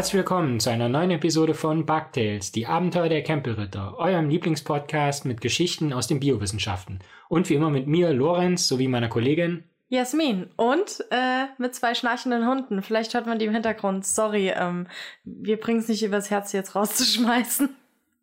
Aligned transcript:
Herzlich 0.00 0.14
willkommen 0.14 0.60
zu 0.60 0.70
einer 0.70 0.88
neuen 0.88 1.10
Episode 1.10 1.52
von 1.52 1.84
Bugtails, 1.84 2.52
die 2.52 2.66
Abenteuer 2.66 3.10
der 3.10 3.22
Campelritter, 3.22 3.98
eurem 3.98 4.30
Lieblingspodcast 4.30 5.26
mit 5.26 5.42
Geschichten 5.42 5.92
aus 5.92 6.06
den 6.06 6.20
Biowissenschaften. 6.20 7.00
Und 7.28 7.50
wie 7.50 7.54
immer 7.54 7.68
mit 7.68 7.86
mir, 7.86 8.14
Lorenz, 8.14 8.66
sowie 8.66 8.88
meiner 8.88 9.10
Kollegin 9.10 9.64
Jasmin 9.90 10.48
und 10.56 11.04
äh, 11.10 11.48
mit 11.58 11.74
zwei 11.74 11.94
schnarchenden 11.94 12.48
Hunden. 12.48 12.80
Vielleicht 12.80 13.12
hört 13.12 13.26
man 13.26 13.38
die 13.38 13.44
im 13.44 13.52
Hintergrund. 13.52 14.06
Sorry, 14.06 14.48
ähm, 14.56 14.86
wir 15.24 15.60
bringen 15.60 15.80
es 15.80 15.88
nicht 15.88 16.02
übers 16.02 16.30
Herz, 16.30 16.52
jetzt 16.52 16.74
rauszuschmeißen. 16.74 17.68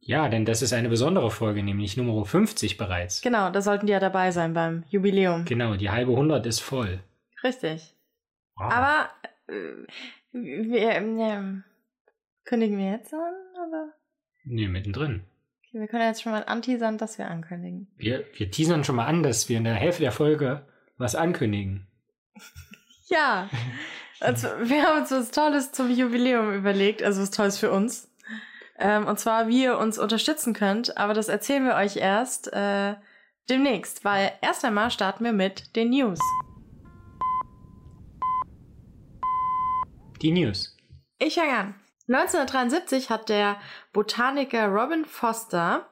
Ja, 0.01 0.29
denn 0.29 0.45
das 0.45 0.63
ist 0.63 0.73
eine 0.73 0.89
besondere 0.89 1.29
Folge, 1.29 1.61
nämlich 1.61 1.95
Nummer 1.95 2.25
50 2.25 2.77
bereits. 2.77 3.21
Genau, 3.21 3.51
da 3.51 3.61
sollten 3.61 3.85
die 3.85 3.91
ja 3.91 3.99
dabei 3.99 4.31
sein 4.31 4.55
beim 4.55 4.83
Jubiläum. 4.89 5.45
Genau, 5.45 5.75
die 5.75 5.91
halbe 5.91 6.13
100 6.13 6.43
ist 6.47 6.59
voll. 6.59 7.01
Richtig. 7.43 7.93
Wow. 8.55 8.73
Aber 8.73 9.09
äh, 9.45 9.53
wir, 10.31 10.89
äh, 10.89 11.61
kündigen 12.47 12.77
wir 12.77 12.91
jetzt 12.91 13.13
an, 13.13 13.33
oder? 13.67 13.93
Nee, 14.45 14.67
mittendrin. 14.67 15.25
Okay, 15.67 15.81
wir 15.81 15.87
können 15.87 16.07
jetzt 16.07 16.23
schon 16.23 16.31
mal 16.31 16.43
anteasern, 16.45 16.97
dass 16.97 17.17
wir 17.17 17.27
ankündigen. 17.27 17.91
Wir, 17.97 18.25
wir 18.35 18.49
teasern 18.49 18.83
schon 18.83 18.95
mal 18.95 19.05
an, 19.05 19.21
dass 19.21 19.49
wir 19.49 19.57
in 19.57 19.65
der 19.65 19.75
Hälfte 19.75 20.01
der 20.01 20.13
Folge 20.13 20.65
was 20.97 21.13
ankündigen. 21.13 21.87
ja. 23.07 23.49
Also, 24.19 24.47
wir 24.47 24.83
haben 24.83 25.01
uns 25.01 25.11
was 25.11 25.29
Tolles 25.31 25.73
zum 25.73 25.91
Jubiläum 25.91 26.53
überlegt, 26.53 27.03
also 27.03 27.21
was 27.21 27.31
Tolles 27.31 27.59
für 27.59 27.69
uns. 27.69 28.09
Ähm, 28.79 29.05
und 29.05 29.19
zwar, 29.19 29.47
wie 29.47 29.63
ihr 29.63 29.77
uns 29.77 29.99
unterstützen 29.99 30.53
könnt, 30.53 30.97
aber 30.97 31.13
das 31.13 31.27
erzählen 31.27 31.65
wir 31.65 31.75
euch 31.75 31.97
erst 31.97 32.51
äh, 32.53 32.95
demnächst, 33.49 34.05
weil 34.05 34.31
erst 34.41 34.63
einmal 34.63 34.89
starten 34.89 35.23
wir 35.23 35.33
mit 35.33 35.75
den 35.75 35.89
News. 35.89 36.19
Die 40.21 40.31
News. 40.31 40.75
Ich 41.19 41.35
fange 41.35 41.53
an. 41.53 41.75
1973 42.07 43.09
hat 43.09 43.29
der 43.29 43.57
Botaniker 43.93 44.67
Robin 44.67 45.05
Foster 45.05 45.87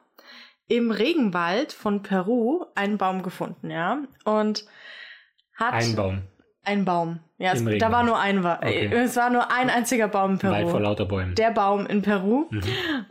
im 0.68 0.90
Regenwald 0.90 1.72
von 1.72 2.02
Peru 2.02 2.64
einen 2.74 2.98
Baum 2.98 3.22
gefunden, 3.22 3.70
ja. 3.70 3.98
Und 4.24 4.64
hat. 5.54 5.74
Ein 5.74 5.94
Baum. 5.94 6.22
Ein 6.64 6.84
Baum. 6.84 7.20
Ja, 7.38 7.52
es, 7.52 7.64
da 7.78 7.92
war 7.92 8.02
nur 8.02 8.18
ein. 8.18 8.44
Okay. 8.44 8.90
Es 8.92 9.16
war 9.16 9.30
nur 9.30 9.52
ein 9.52 9.70
einziger 9.70 10.08
Baum 10.08 10.32
in 10.32 10.38
Peru. 10.38 10.52
Wald 10.52 10.70
vor 10.70 10.80
lauter 10.80 11.04
Bäumen. 11.04 11.34
Der 11.34 11.50
Baum 11.50 11.86
in 11.86 12.02
Peru. 12.02 12.46
Mhm. 12.50 12.62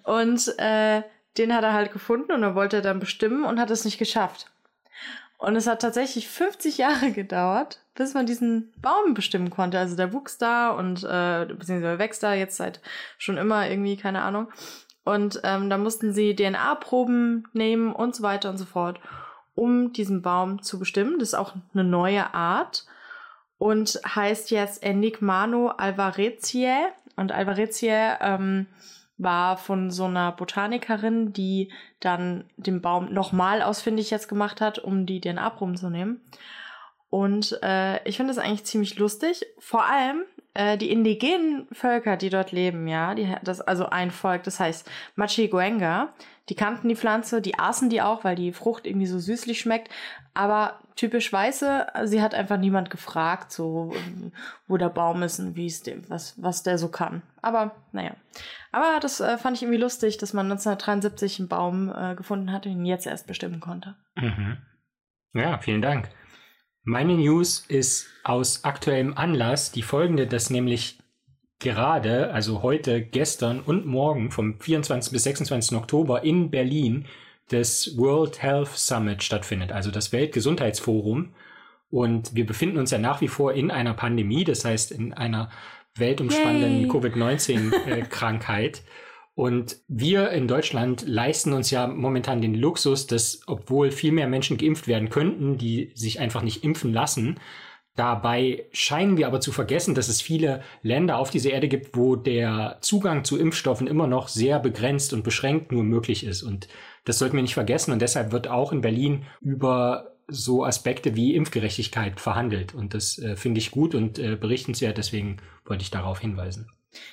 Und 0.03 0.53
äh, 0.57 1.03
den 1.37 1.53
hat 1.53 1.63
er 1.63 1.73
halt 1.73 1.91
gefunden 1.91 2.31
und 2.31 2.43
er 2.43 2.55
wollte 2.55 2.81
dann 2.81 2.99
bestimmen 2.99 3.45
und 3.45 3.59
hat 3.59 3.69
es 3.69 3.85
nicht 3.85 3.97
geschafft. 3.97 4.51
Und 5.37 5.55
es 5.55 5.67
hat 5.67 5.81
tatsächlich 5.81 6.27
50 6.27 6.77
Jahre 6.77 7.11
gedauert, 7.11 7.81
bis 7.93 8.13
man 8.13 8.25
diesen 8.25 8.73
Baum 8.81 9.13
bestimmen 9.13 9.49
konnte. 9.49 9.77
Also 9.79 9.95
der 9.95 10.13
wuchs 10.13 10.37
da 10.37 10.71
und 10.71 11.03
äh, 11.03 11.45
beziehungsweise 11.45 11.99
wächst 11.99 12.23
da 12.23 12.33
jetzt 12.33 12.57
seit 12.57 12.81
schon 13.17 13.37
immer 13.37 13.69
irgendwie, 13.69 13.97
keine 13.97 14.21
Ahnung. 14.21 14.49
Und 15.03 15.39
ähm, 15.43 15.69
da 15.69 15.77
mussten 15.77 16.13
sie 16.13 16.35
DNA-Proben 16.35 17.47
nehmen 17.53 17.93
und 17.93 18.15
so 18.15 18.23
weiter 18.23 18.49
und 18.49 18.57
so 18.57 18.65
fort, 18.65 18.99
um 19.53 19.93
diesen 19.93 20.21
Baum 20.21 20.63
zu 20.63 20.79
bestimmen. 20.79 21.19
Das 21.19 21.29
ist 21.29 21.35
auch 21.35 21.53
eine 21.73 21.83
neue 21.83 22.33
Art 22.33 22.85
und 23.57 23.99
heißt 24.03 24.51
jetzt 24.51 24.83
Enigmano 24.83 25.69
alvaretiae. 25.69 26.87
Und 27.17 27.31
alvaretiae 27.31 28.17
ähm, 28.19 28.67
war 29.17 29.57
von 29.57 29.91
so 29.91 30.05
einer 30.05 30.31
Botanikerin, 30.31 31.33
die 31.33 31.71
dann 31.99 32.45
den 32.57 32.81
Baum 32.81 33.13
nochmal 33.13 33.61
ausfindig 33.61 34.09
jetzt 34.11 34.27
gemacht 34.27 34.61
hat, 34.61 34.79
um 34.79 35.05
die 35.05 35.21
DNA-Proben 35.21 35.77
zu 35.77 35.89
nehmen. 35.89 36.21
Und 37.09 37.57
äh, 37.63 38.03
ich 38.07 38.17
finde 38.17 38.33
das 38.33 38.43
eigentlich 38.43 38.65
ziemlich 38.65 38.97
lustig. 38.97 39.45
Vor 39.59 39.85
allem 39.85 40.23
äh, 40.55 40.77
die 40.77 40.91
indigenen 40.91 41.67
Völker, 41.71 42.17
die 42.17 42.29
dort 42.29 42.51
leben, 42.51 42.87
ja, 42.87 43.13
die, 43.13 43.35
das, 43.43 43.61
also 43.61 43.87
ein 43.87 44.09
Volk, 44.09 44.43
das 44.43 44.59
heißt 44.59 44.89
Machiguenga, 45.15 46.13
die 46.49 46.55
kannten 46.55 46.89
die 46.89 46.95
Pflanze, 46.95 47.41
die 47.41 47.59
aßen 47.59 47.89
die 47.89 48.01
auch, 48.01 48.23
weil 48.23 48.35
die 48.35 48.53
Frucht 48.53 48.87
irgendwie 48.87 49.07
so 49.07 49.19
süßlich 49.19 49.59
schmeckt. 49.59 49.89
Aber 50.33 50.79
typisch 50.95 51.31
Weiße, 51.31 51.87
sie 52.03 52.21
hat 52.21 52.35
einfach 52.35 52.57
niemand 52.57 52.89
gefragt, 52.89 53.51
so 53.51 53.93
wo 54.67 54.77
der 54.77 54.89
Baum 54.89 55.23
ist 55.23 55.39
und 55.39 55.55
wie 55.55 55.65
es 55.65 55.81
dem, 55.83 56.07
was, 56.09 56.41
was 56.41 56.63
der 56.63 56.77
so 56.77 56.89
kann. 56.89 57.21
Aber 57.41 57.75
naja. 57.91 58.15
Aber 58.71 58.99
das 58.99 59.21
äh, 59.21 59.37
fand 59.37 59.57
ich 59.57 59.63
irgendwie 59.63 59.81
lustig, 59.81 60.17
dass 60.17 60.33
man 60.33 60.45
1973 60.45 61.39
einen 61.39 61.47
Baum 61.47 61.93
äh, 61.93 62.15
gefunden 62.15 62.51
hat 62.51 62.65
und 62.65 62.73
ihn 62.73 62.85
jetzt 62.85 63.07
erst 63.07 63.27
bestimmen 63.27 63.59
konnte. 63.59 63.95
Mhm. 64.15 64.57
Ja, 65.33 65.57
vielen 65.57 65.81
Dank. 65.81 66.09
Meine 66.87 67.15
News 67.15 67.65
ist 67.67 68.05
aus 68.23 68.63
aktuellem 68.63 69.17
Anlass 69.17 69.71
die 69.71 69.81
folgende, 69.81 70.27
dass 70.27 70.51
nämlich 70.51 70.99
gerade, 71.57 72.31
also 72.31 72.61
heute, 72.61 73.01
gestern 73.01 73.59
und 73.59 73.87
morgen 73.87 74.29
vom 74.29 74.59
24. 74.59 75.11
bis 75.11 75.23
26. 75.23 75.75
Oktober 75.75 76.23
in 76.23 76.51
Berlin 76.51 77.07
das 77.49 77.97
World 77.97 78.39
Health 78.43 78.67
Summit 78.67 79.23
stattfindet, 79.23 79.71
also 79.71 79.89
das 79.89 80.11
Weltgesundheitsforum. 80.11 81.33
Und 81.89 82.35
wir 82.35 82.45
befinden 82.45 82.77
uns 82.77 82.91
ja 82.91 82.99
nach 82.99 83.19
wie 83.19 83.29
vor 83.29 83.53
in 83.53 83.71
einer 83.71 83.95
Pandemie, 83.95 84.43
das 84.43 84.63
heißt 84.63 84.91
in 84.91 85.11
einer 85.11 85.49
weltumspannenden 85.95 86.87
Covid-19-Krankheit. 86.87 88.83
Und 89.35 89.77
wir 89.87 90.29
in 90.31 90.47
Deutschland 90.47 91.05
leisten 91.07 91.53
uns 91.53 91.69
ja 91.69 91.87
momentan 91.87 92.41
den 92.41 92.55
Luxus, 92.55 93.05
dass 93.05 93.41
obwohl 93.47 93.91
viel 93.91 94.13
mehr 94.13 94.27
Menschen 94.27 94.57
geimpft 94.57 94.87
werden 94.87 95.09
könnten, 95.09 95.57
die 95.57 95.91
sich 95.93 96.19
einfach 96.19 96.41
nicht 96.41 96.63
impfen 96.63 96.93
lassen, 96.93 97.37
Dabei 97.95 98.65
scheinen 98.73 99.15
wir 99.15 99.25
aber 99.25 99.39
zu 99.39 99.53
vergessen, 99.53 99.95
dass 99.95 100.09
es 100.09 100.21
viele 100.21 100.61
Länder 100.81 101.17
auf 101.17 101.29
dieser 101.29 101.51
Erde 101.51 101.69
gibt, 101.69 101.95
wo 101.95 102.17
der 102.17 102.77
Zugang 102.81 103.23
zu 103.23 103.39
Impfstoffen 103.39 103.87
immer 103.87 104.05
noch 104.05 104.27
sehr 104.27 104.59
begrenzt 104.59 105.13
und 105.13 105.23
beschränkt 105.23 105.71
nur 105.71 105.83
möglich 105.83 106.25
ist. 106.25 106.43
Und 106.43 106.67
das 107.05 107.19
sollten 107.19 107.37
wir 107.37 107.41
nicht 107.41 107.53
vergessen. 107.53 107.93
Und 107.93 108.01
deshalb 108.01 108.33
wird 108.33 108.49
auch 108.49 108.73
in 108.73 108.81
Berlin 108.81 109.23
über 109.39 110.17
so 110.27 110.65
Aspekte 110.65 111.15
wie 111.15 111.35
Impfgerechtigkeit 111.35 112.19
verhandelt. 112.19 112.75
Und 112.75 112.93
das 112.93 113.17
äh, 113.17 113.37
finde 113.37 113.59
ich 113.59 113.71
gut 113.71 113.95
und 113.95 114.19
äh, 114.19 114.35
berichtenswert. 114.35 114.97
Deswegen 114.97 115.37
wollte 115.63 115.83
ich 115.83 115.91
darauf 115.91 116.19
hinweisen. 116.19 116.69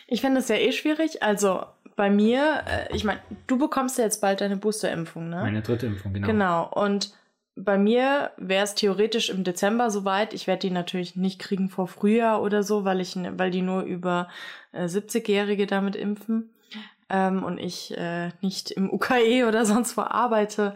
Ich 0.09 0.21
finde 0.21 0.41
es 0.41 0.49
ja 0.49 0.57
eh 0.57 0.73
schwierig. 0.73 1.23
Also 1.23 1.65
bei 1.97 2.11
mir, 2.11 2.63
äh, 2.67 2.95
ich 2.95 3.05
meine, 3.05 3.21
du 3.47 3.59
bekommst 3.59 3.99
ja 3.99 4.05
jetzt 4.05 4.21
bald 4.21 4.41
deine 4.41 4.57
Boosterimpfung, 4.57 5.29
ne? 5.29 5.37
Meine 5.37 5.63
dritte 5.63 5.87
Impfung, 5.87 6.13
genau. 6.13 6.27
Genau. 6.27 6.69
Und 6.69 7.13
bei 7.55 7.77
mir 7.77 8.31
wäre 8.39 8.65
es 8.65 8.75
theoretisch 8.75 9.29
im 9.29 9.45
Dezember 9.45 9.91
soweit. 9.91 10.33
Ich 10.33 10.47
werde 10.47 10.61
die 10.61 10.71
natürlich 10.71 11.17
nicht 11.17 11.39
kriegen 11.39 11.69
vor 11.69 11.87
Frühjahr 11.87 12.43
oder 12.43 12.63
so, 12.63 12.85
weil 12.85 13.01
ich, 13.01 13.17
weil 13.17 13.51
die 13.51 13.63
nur 13.63 13.83
über 13.83 14.29
äh, 14.73 14.85
70-Jährige 14.85 15.67
damit 15.67 15.95
impfen 15.95 16.51
ähm, 17.11 17.45
und 17.45 17.59
ich 17.59 17.97
äh, 17.97 18.31
nicht 18.41 18.71
im 18.71 18.91
UKE 18.91 19.47
oder 19.47 19.65
sonst 19.67 19.97
wo 19.97 20.03
arbeite. 20.03 20.75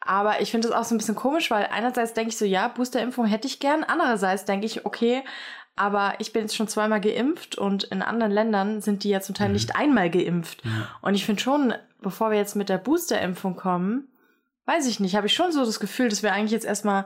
Aber 0.00 0.40
ich 0.40 0.50
finde 0.50 0.68
es 0.68 0.74
auch 0.74 0.84
so 0.84 0.94
ein 0.94 0.98
bisschen 0.98 1.16
komisch, 1.16 1.50
weil 1.50 1.68
einerseits 1.72 2.12
denke 2.12 2.30
ich 2.30 2.36
so, 2.36 2.44
ja, 2.44 2.68
Boosterimpfung 2.68 3.26
hätte 3.26 3.48
ich 3.48 3.60
gern. 3.60 3.84
Andererseits 3.84 4.44
denke 4.44 4.66
ich, 4.66 4.84
okay, 4.84 5.22
aber 5.76 6.14
ich 6.18 6.32
bin 6.32 6.42
jetzt 6.42 6.56
schon 6.56 6.68
zweimal 6.68 7.00
geimpft 7.00 7.56
und 7.56 7.84
in 7.84 8.02
anderen 8.02 8.32
Ländern 8.32 8.80
sind 8.80 9.04
die 9.04 9.10
ja 9.10 9.20
zum 9.20 9.34
Teil 9.34 9.48
mhm. 9.48 9.54
nicht 9.54 9.76
einmal 9.76 10.10
geimpft. 10.10 10.64
Mhm. 10.64 10.86
Und 11.02 11.14
ich 11.14 11.26
finde 11.26 11.42
schon, 11.42 11.74
bevor 12.00 12.30
wir 12.30 12.38
jetzt 12.38 12.56
mit 12.56 12.70
der 12.70 12.78
Boosterimpfung 12.78 13.56
kommen, 13.56 14.08
weiß 14.64 14.88
ich 14.88 15.00
nicht, 15.00 15.14
habe 15.14 15.26
ich 15.26 15.34
schon 15.34 15.52
so 15.52 15.64
das 15.64 15.78
Gefühl, 15.78 16.08
dass 16.08 16.22
wir 16.22 16.32
eigentlich 16.32 16.52
jetzt 16.52 16.66
erstmal 16.66 17.04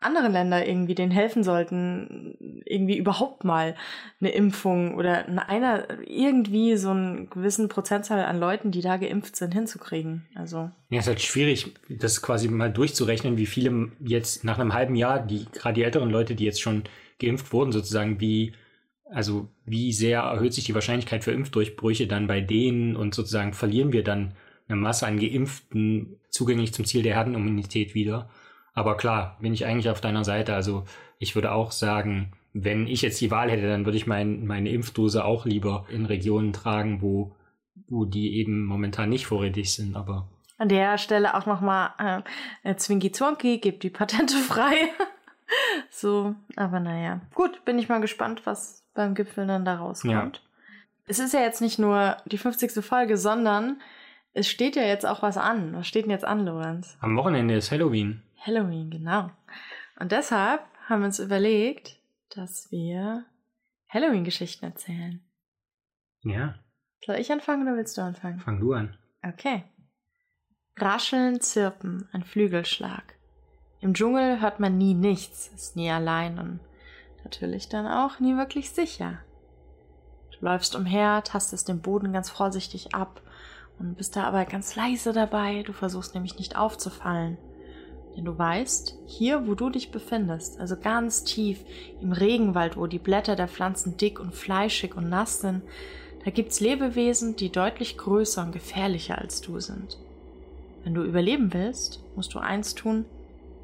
andere 0.00 0.28
Länder 0.28 0.66
irgendwie 0.66 0.94
denen 0.94 1.12
helfen 1.12 1.44
sollten, 1.44 2.62
irgendwie 2.64 2.96
überhaupt 2.96 3.44
mal 3.44 3.76
eine 4.20 4.30
Impfung 4.30 4.94
oder 4.94 5.26
einer 5.46 5.86
irgendwie 6.06 6.76
so 6.76 6.90
einen 6.90 7.28
gewissen 7.28 7.68
Prozentzahl 7.68 8.24
an 8.24 8.40
Leuten, 8.40 8.70
die 8.70 8.80
da 8.80 8.96
geimpft 8.96 9.36
sind, 9.36 9.52
hinzukriegen. 9.52 10.26
Also. 10.34 10.70
Ja, 10.88 10.98
es 10.98 11.00
ist 11.00 11.08
halt 11.08 11.20
schwierig, 11.20 11.74
das 11.90 12.22
quasi 12.22 12.48
mal 12.48 12.72
durchzurechnen, 12.72 13.36
wie 13.36 13.44
viele 13.44 13.92
jetzt 14.00 14.42
nach 14.42 14.58
einem 14.58 14.72
halben 14.72 14.96
Jahr, 14.96 15.20
die 15.20 15.44
gerade 15.52 15.74
die 15.74 15.84
älteren 15.84 16.08
Leute, 16.08 16.34
die 16.34 16.44
jetzt 16.44 16.62
schon 16.62 16.84
geimpft 17.20 17.52
wurden, 17.52 17.72
sozusagen, 17.72 18.20
wie, 18.20 18.52
also 19.04 19.48
wie 19.64 19.92
sehr 19.92 20.20
erhöht 20.20 20.54
sich 20.54 20.64
die 20.64 20.74
Wahrscheinlichkeit 20.74 21.24
für 21.24 21.32
Impfdurchbrüche 21.32 22.06
dann 22.06 22.26
bei 22.26 22.40
denen 22.40 22.96
und 22.96 23.14
sozusagen 23.14 23.52
verlieren 23.52 23.92
wir 23.92 24.02
dann 24.02 24.34
eine 24.68 24.80
Masse 24.80 25.06
an 25.06 25.18
Geimpften 25.18 26.16
zugänglich 26.30 26.72
zum 26.72 26.84
Ziel 26.84 27.02
der 27.02 27.14
Herdenimmunität 27.14 27.94
wieder. 27.94 28.30
Aber 28.72 28.96
klar, 28.96 29.36
bin 29.40 29.52
ich 29.52 29.66
eigentlich 29.66 29.90
auf 29.90 30.00
deiner 30.00 30.24
Seite. 30.24 30.54
Also 30.54 30.84
ich 31.18 31.34
würde 31.34 31.52
auch 31.52 31.72
sagen, 31.72 32.32
wenn 32.52 32.86
ich 32.86 33.02
jetzt 33.02 33.20
die 33.20 33.30
Wahl 33.30 33.50
hätte, 33.50 33.68
dann 33.68 33.84
würde 33.84 33.96
ich 33.96 34.06
mein, 34.06 34.46
meine 34.46 34.70
Impfdose 34.70 35.24
auch 35.24 35.44
lieber 35.44 35.86
in 35.90 36.06
Regionen 36.06 36.52
tragen, 36.52 37.02
wo, 37.02 37.36
wo 37.88 38.04
die 38.04 38.36
eben 38.38 38.64
momentan 38.64 39.08
nicht 39.08 39.26
vorrätig 39.26 39.72
sind. 39.72 39.96
Aber 39.96 40.28
an 40.58 40.68
der 40.68 40.98
Stelle 40.98 41.34
auch 41.34 41.46
nochmal 41.46 42.22
äh, 42.62 42.74
Zwinki 42.74 43.12
Zwonki, 43.12 43.58
gibt 43.58 43.82
die 43.82 43.90
Patente 43.90 44.36
frei. 44.36 44.74
so, 45.90 46.34
aber 46.56 46.80
naja. 46.80 47.20
Gut, 47.34 47.64
bin 47.64 47.78
ich 47.78 47.88
mal 47.88 48.00
gespannt, 48.00 48.46
was 48.46 48.86
beim 48.94 49.14
Gipfel 49.14 49.46
dann 49.46 49.64
da 49.64 49.76
rauskommt. 49.76 50.36
Ja. 50.36 50.42
Es 51.06 51.18
ist 51.18 51.34
ja 51.34 51.40
jetzt 51.40 51.60
nicht 51.60 51.78
nur 51.78 52.16
die 52.26 52.38
50. 52.38 52.84
Folge, 52.84 53.16
sondern 53.16 53.80
es 54.32 54.48
steht 54.48 54.76
ja 54.76 54.82
jetzt 54.82 55.06
auch 55.06 55.22
was 55.22 55.36
an. 55.36 55.74
Was 55.74 55.86
steht 55.86 56.04
denn 56.04 56.12
jetzt 56.12 56.24
an, 56.24 56.44
Lorenz? 56.44 56.96
Am 57.00 57.16
Wochenende 57.16 57.56
ist 57.56 57.70
Halloween. 57.70 58.22
Halloween, 58.38 58.90
genau. 58.90 59.30
Und 59.98 60.12
deshalb 60.12 60.62
haben 60.88 61.00
wir 61.00 61.06
uns 61.06 61.18
überlegt, 61.18 61.98
dass 62.34 62.70
wir 62.70 63.24
Halloween-Geschichten 63.88 64.66
erzählen. 64.66 65.20
Ja. 66.22 66.54
Soll 67.04 67.16
ich 67.16 67.32
anfangen 67.32 67.62
oder 67.66 67.76
willst 67.76 67.96
du 67.98 68.02
anfangen? 68.02 68.38
Fang 68.38 68.60
du 68.60 68.72
an. 68.72 68.96
Okay. 69.22 69.64
Rascheln, 70.76 71.40
Zirpen, 71.40 72.08
ein 72.12 72.22
Flügelschlag. 72.22 73.14
Im 73.80 73.94
Dschungel 73.94 74.40
hört 74.40 74.60
man 74.60 74.76
nie 74.76 74.94
nichts, 74.94 75.50
ist 75.54 75.74
nie 75.74 75.90
allein 75.90 76.38
und 76.38 76.60
natürlich 77.24 77.68
dann 77.68 77.86
auch 77.86 78.20
nie 78.20 78.36
wirklich 78.36 78.70
sicher. 78.70 79.18
Du 80.38 80.44
läufst 80.44 80.76
umher, 80.76 81.22
tastest 81.24 81.68
den 81.68 81.80
Boden 81.80 82.12
ganz 82.12 82.28
vorsichtig 82.28 82.94
ab 82.94 83.22
und 83.78 83.96
bist 83.96 84.16
da 84.16 84.24
aber 84.24 84.44
ganz 84.44 84.76
leise 84.76 85.12
dabei, 85.12 85.62
du 85.62 85.72
versuchst 85.72 86.14
nämlich 86.14 86.38
nicht 86.38 86.56
aufzufallen. 86.56 87.38
Denn 88.16 88.24
du 88.24 88.36
weißt, 88.36 88.96
hier 89.06 89.46
wo 89.46 89.54
du 89.54 89.70
dich 89.70 89.90
befindest, 89.90 90.60
also 90.60 90.76
ganz 90.76 91.24
tief 91.24 91.60
im 92.02 92.12
Regenwald, 92.12 92.76
wo 92.76 92.86
die 92.86 92.98
Blätter 92.98 93.36
der 93.36 93.48
Pflanzen 93.48 93.96
dick 93.96 94.20
und 94.20 94.34
fleischig 94.34 94.94
und 94.94 95.08
nass 95.08 95.40
sind, 95.40 95.62
da 96.24 96.30
gibt's 96.30 96.60
Lebewesen, 96.60 97.36
die 97.36 97.50
deutlich 97.50 97.96
größer 97.96 98.42
und 98.42 98.52
gefährlicher 98.52 99.16
als 99.16 99.40
du 99.40 99.58
sind. 99.58 99.96
Wenn 100.84 100.92
du 100.92 101.02
überleben 101.02 101.54
willst, 101.54 102.00
musst 102.14 102.34
du 102.34 102.40
eins 102.40 102.74
tun, 102.74 103.06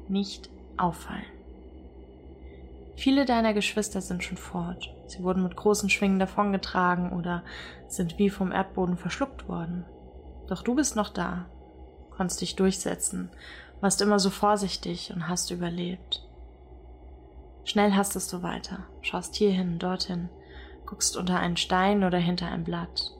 nicht 0.09 0.49
auffallen. 0.77 1.25
Viele 2.95 3.25
deiner 3.25 3.53
Geschwister 3.53 4.01
sind 4.01 4.23
schon 4.23 4.37
fort. 4.37 4.91
Sie 5.05 5.21
wurden 5.21 5.43
mit 5.43 5.55
großen 5.55 5.89
Schwingen 5.89 6.17
davongetragen 6.17 7.11
oder 7.13 7.43
sind 7.87 8.17
wie 8.17 8.29
vom 8.29 8.51
Erdboden 8.51 8.97
verschluckt 8.97 9.47
worden. 9.47 9.85
Doch 10.47 10.63
du 10.63 10.73
bist 10.73 10.95
noch 10.95 11.09
da, 11.09 11.45
konntest 12.09 12.41
dich 12.41 12.55
durchsetzen, 12.55 13.29
warst 13.81 14.01
immer 14.01 14.17
so 14.17 14.29
vorsichtig 14.29 15.13
und 15.13 15.27
hast 15.27 15.51
überlebt. 15.51 16.23
Schnell 17.63 17.93
hastest 17.93 18.33
du 18.33 18.41
weiter, 18.41 18.85
schaust 19.01 19.35
hierhin, 19.35 19.77
dorthin, 19.77 20.29
guckst 20.85 21.17
unter 21.17 21.39
einen 21.39 21.57
Stein 21.57 22.03
oder 22.03 22.17
hinter 22.17 22.47
ein 22.47 22.63
Blatt. 22.63 23.11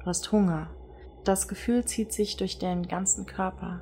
Du 0.00 0.06
hast 0.06 0.30
Hunger. 0.30 0.68
Das 1.24 1.48
Gefühl 1.48 1.84
zieht 1.84 2.12
sich 2.12 2.36
durch 2.36 2.58
den 2.58 2.86
ganzen 2.86 3.26
Körper. 3.26 3.80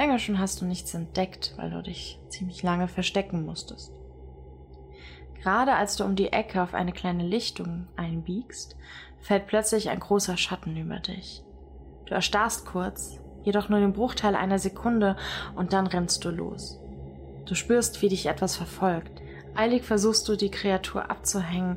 Länger 0.00 0.18
schon 0.18 0.38
hast 0.38 0.62
du 0.62 0.64
nichts 0.64 0.94
entdeckt, 0.94 1.52
weil 1.58 1.68
du 1.68 1.82
dich 1.82 2.18
ziemlich 2.30 2.62
lange 2.62 2.88
verstecken 2.88 3.44
musstest. 3.44 3.92
Gerade 5.42 5.74
als 5.74 5.96
du 5.96 6.04
um 6.04 6.16
die 6.16 6.32
Ecke 6.32 6.62
auf 6.62 6.72
eine 6.72 6.92
kleine 6.92 7.22
Lichtung 7.22 7.86
einbiegst, 7.96 8.76
fällt 9.20 9.46
plötzlich 9.46 9.90
ein 9.90 10.00
großer 10.00 10.38
Schatten 10.38 10.74
über 10.74 11.00
dich. 11.00 11.44
Du 12.06 12.14
erstarrst 12.14 12.64
kurz, 12.64 13.18
jedoch 13.42 13.68
nur 13.68 13.78
den 13.78 13.92
Bruchteil 13.92 14.36
einer 14.36 14.58
Sekunde 14.58 15.18
und 15.54 15.74
dann 15.74 15.86
rennst 15.86 16.24
du 16.24 16.30
los. 16.30 16.80
Du 17.44 17.54
spürst, 17.54 18.00
wie 18.00 18.08
dich 18.08 18.24
etwas 18.24 18.56
verfolgt. 18.56 19.20
Eilig 19.54 19.84
versuchst 19.84 20.26
du, 20.30 20.34
die 20.34 20.50
Kreatur 20.50 21.10
abzuhängen, 21.10 21.76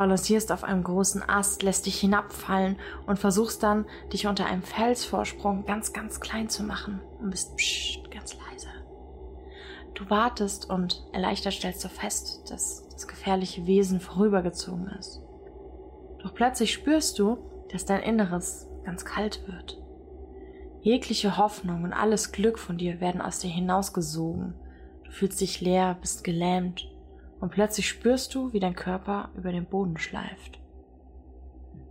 balancierst 0.00 0.50
auf 0.50 0.64
einem 0.64 0.82
großen 0.82 1.22
Ast, 1.28 1.62
lässt 1.62 1.84
dich 1.84 2.00
hinabfallen 2.00 2.76
und 3.06 3.18
versuchst 3.18 3.62
dann, 3.62 3.84
dich 4.14 4.26
unter 4.26 4.46
einem 4.46 4.62
Felsvorsprung 4.62 5.66
ganz, 5.66 5.92
ganz 5.92 6.20
klein 6.20 6.48
zu 6.48 6.62
machen 6.62 7.02
und 7.18 7.28
bist 7.28 7.54
pssst, 7.54 8.10
ganz 8.10 8.34
leise. 8.34 8.68
Du 9.92 10.08
wartest 10.08 10.70
und 10.70 11.04
erleichtert 11.12 11.52
stellst 11.52 11.84
du 11.84 11.90
fest, 11.90 12.50
dass 12.50 12.88
das 12.88 13.08
gefährliche 13.08 13.66
Wesen 13.66 14.00
vorübergezogen 14.00 14.86
ist. 14.98 15.20
Doch 16.22 16.32
plötzlich 16.32 16.72
spürst 16.72 17.18
du, 17.18 17.36
dass 17.70 17.84
dein 17.84 18.02
Inneres 18.02 18.68
ganz 18.84 19.04
kalt 19.04 19.46
wird. 19.48 19.82
Jegliche 20.80 21.36
Hoffnung 21.36 21.84
und 21.84 21.92
alles 21.92 22.32
Glück 22.32 22.58
von 22.58 22.78
dir 22.78 23.02
werden 23.02 23.20
aus 23.20 23.40
dir 23.40 23.50
hinausgesogen. 23.50 24.54
Du 25.04 25.10
fühlst 25.10 25.42
dich 25.42 25.60
leer, 25.60 25.98
bist 26.00 26.24
gelähmt 26.24 26.89
und 27.40 27.50
plötzlich 27.50 27.88
spürst 27.88 28.34
du, 28.34 28.52
wie 28.52 28.60
dein 28.60 28.76
Körper 28.76 29.30
über 29.36 29.50
den 29.50 29.64
Boden 29.64 29.98
schleift. 29.98 30.58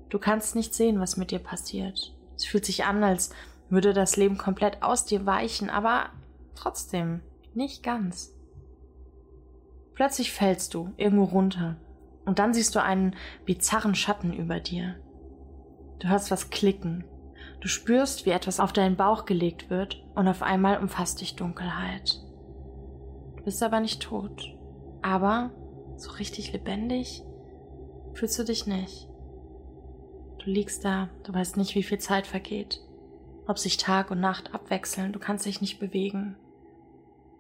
Du 0.10 0.19
kannst 0.19 0.56
nicht 0.56 0.74
sehen, 0.74 1.00
was 1.00 1.18
mit 1.18 1.31
dir 1.31 1.40
passiert. 1.40 2.16
Es 2.36 2.46
fühlt 2.46 2.66
sich 2.66 2.86
an, 2.86 3.04
als 3.04 3.31
würde 3.69 3.94
das 3.94 4.16
Leben 4.16 4.38
komplett 4.38 4.81
aus 4.81 5.06
dir 5.06 5.25
weichen, 5.25 5.69
aber 5.69 6.10
trotzdem 6.56 7.22
nicht 7.54 7.84
ganz. 7.84 8.34
Plötzlich 9.94 10.31
fällst 10.31 10.74
du 10.74 10.94
irgendwo 10.98 11.25
runter 11.25 11.75
und 12.25 12.40
dann 12.40 12.54
siehst 12.54 12.74
du 12.75 12.81
einen 12.81 13.16
bizarren 13.45 13.95
Schatten 13.95 14.34
über 14.34 14.60
dir. 14.60 14.95
Du 16.00 16.07
hörst 16.07 16.31
was 16.31 16.50
klicken. 16.50 17.04
Du 17.60 17.68
spürst, 17.68 18.25
wie 18.25 18.30
etwas 18.30 18.60
auf 18.60 18.72
deinen 18.72 18.95
Bauch 18.95 19.25
gelegt 19.25 19.69
wird 19.69 20.02
und 20.16 20.28
auf 20.28 20.42
einmal 20.42 20.78
umfasst 20.78 21.19
dich 21.19 21.36
Dunkelheit. 21.36 22.22
Du 23.36 23.44
bist 23.44 23.62
aber 23.62 23.81
nicht 23.81 24.02
tot. 24.02 24.56
Aber 25.01 25.51
so 25.98 26.12
richtig 26.12 26.51
lebendig 26.54 27.24
fühlst 28.13 28.38
du 28.40 28.44
dich 28.44 28.68
nicht. 28.68 29.07
Du 30.40 30.50
liegst 30.50 30.86
da, 30.86 31.10
du 31.24 31.34
weißt 31.34 31.57
nicht, 31.57 31.75
wie 31.75 31.84
viel 31.84 32.00
Zeit 32.00 32.25
vergeht, 32.25 32.80
ob 33.48 33.57
sich 33.60 33.78
Tag 33.78 34.12
und 34.12 34.19
Nacht 34.19 34.54
abwechseln, 34.54 35.12
du 35.12 35.19
kannst 35.19 35.46
dich 35.46 35.62
nicht 35.62 35.80
bewegen. 35.80 36.38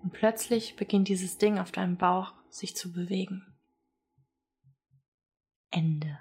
Und 0.03 0.13
plötzlich 0.13 0.75
beginnt 0.75 1.07
dieses 1.07 1.37
Ding 1.37 1.59
auf 1.59 1.71
deinem 1.71 1.97
Bauch 1.97 2.33
sich 2.49 2.75
zu 2.75 2.91
bewegen. 2.91 3.45
Ende. 5.71 6.17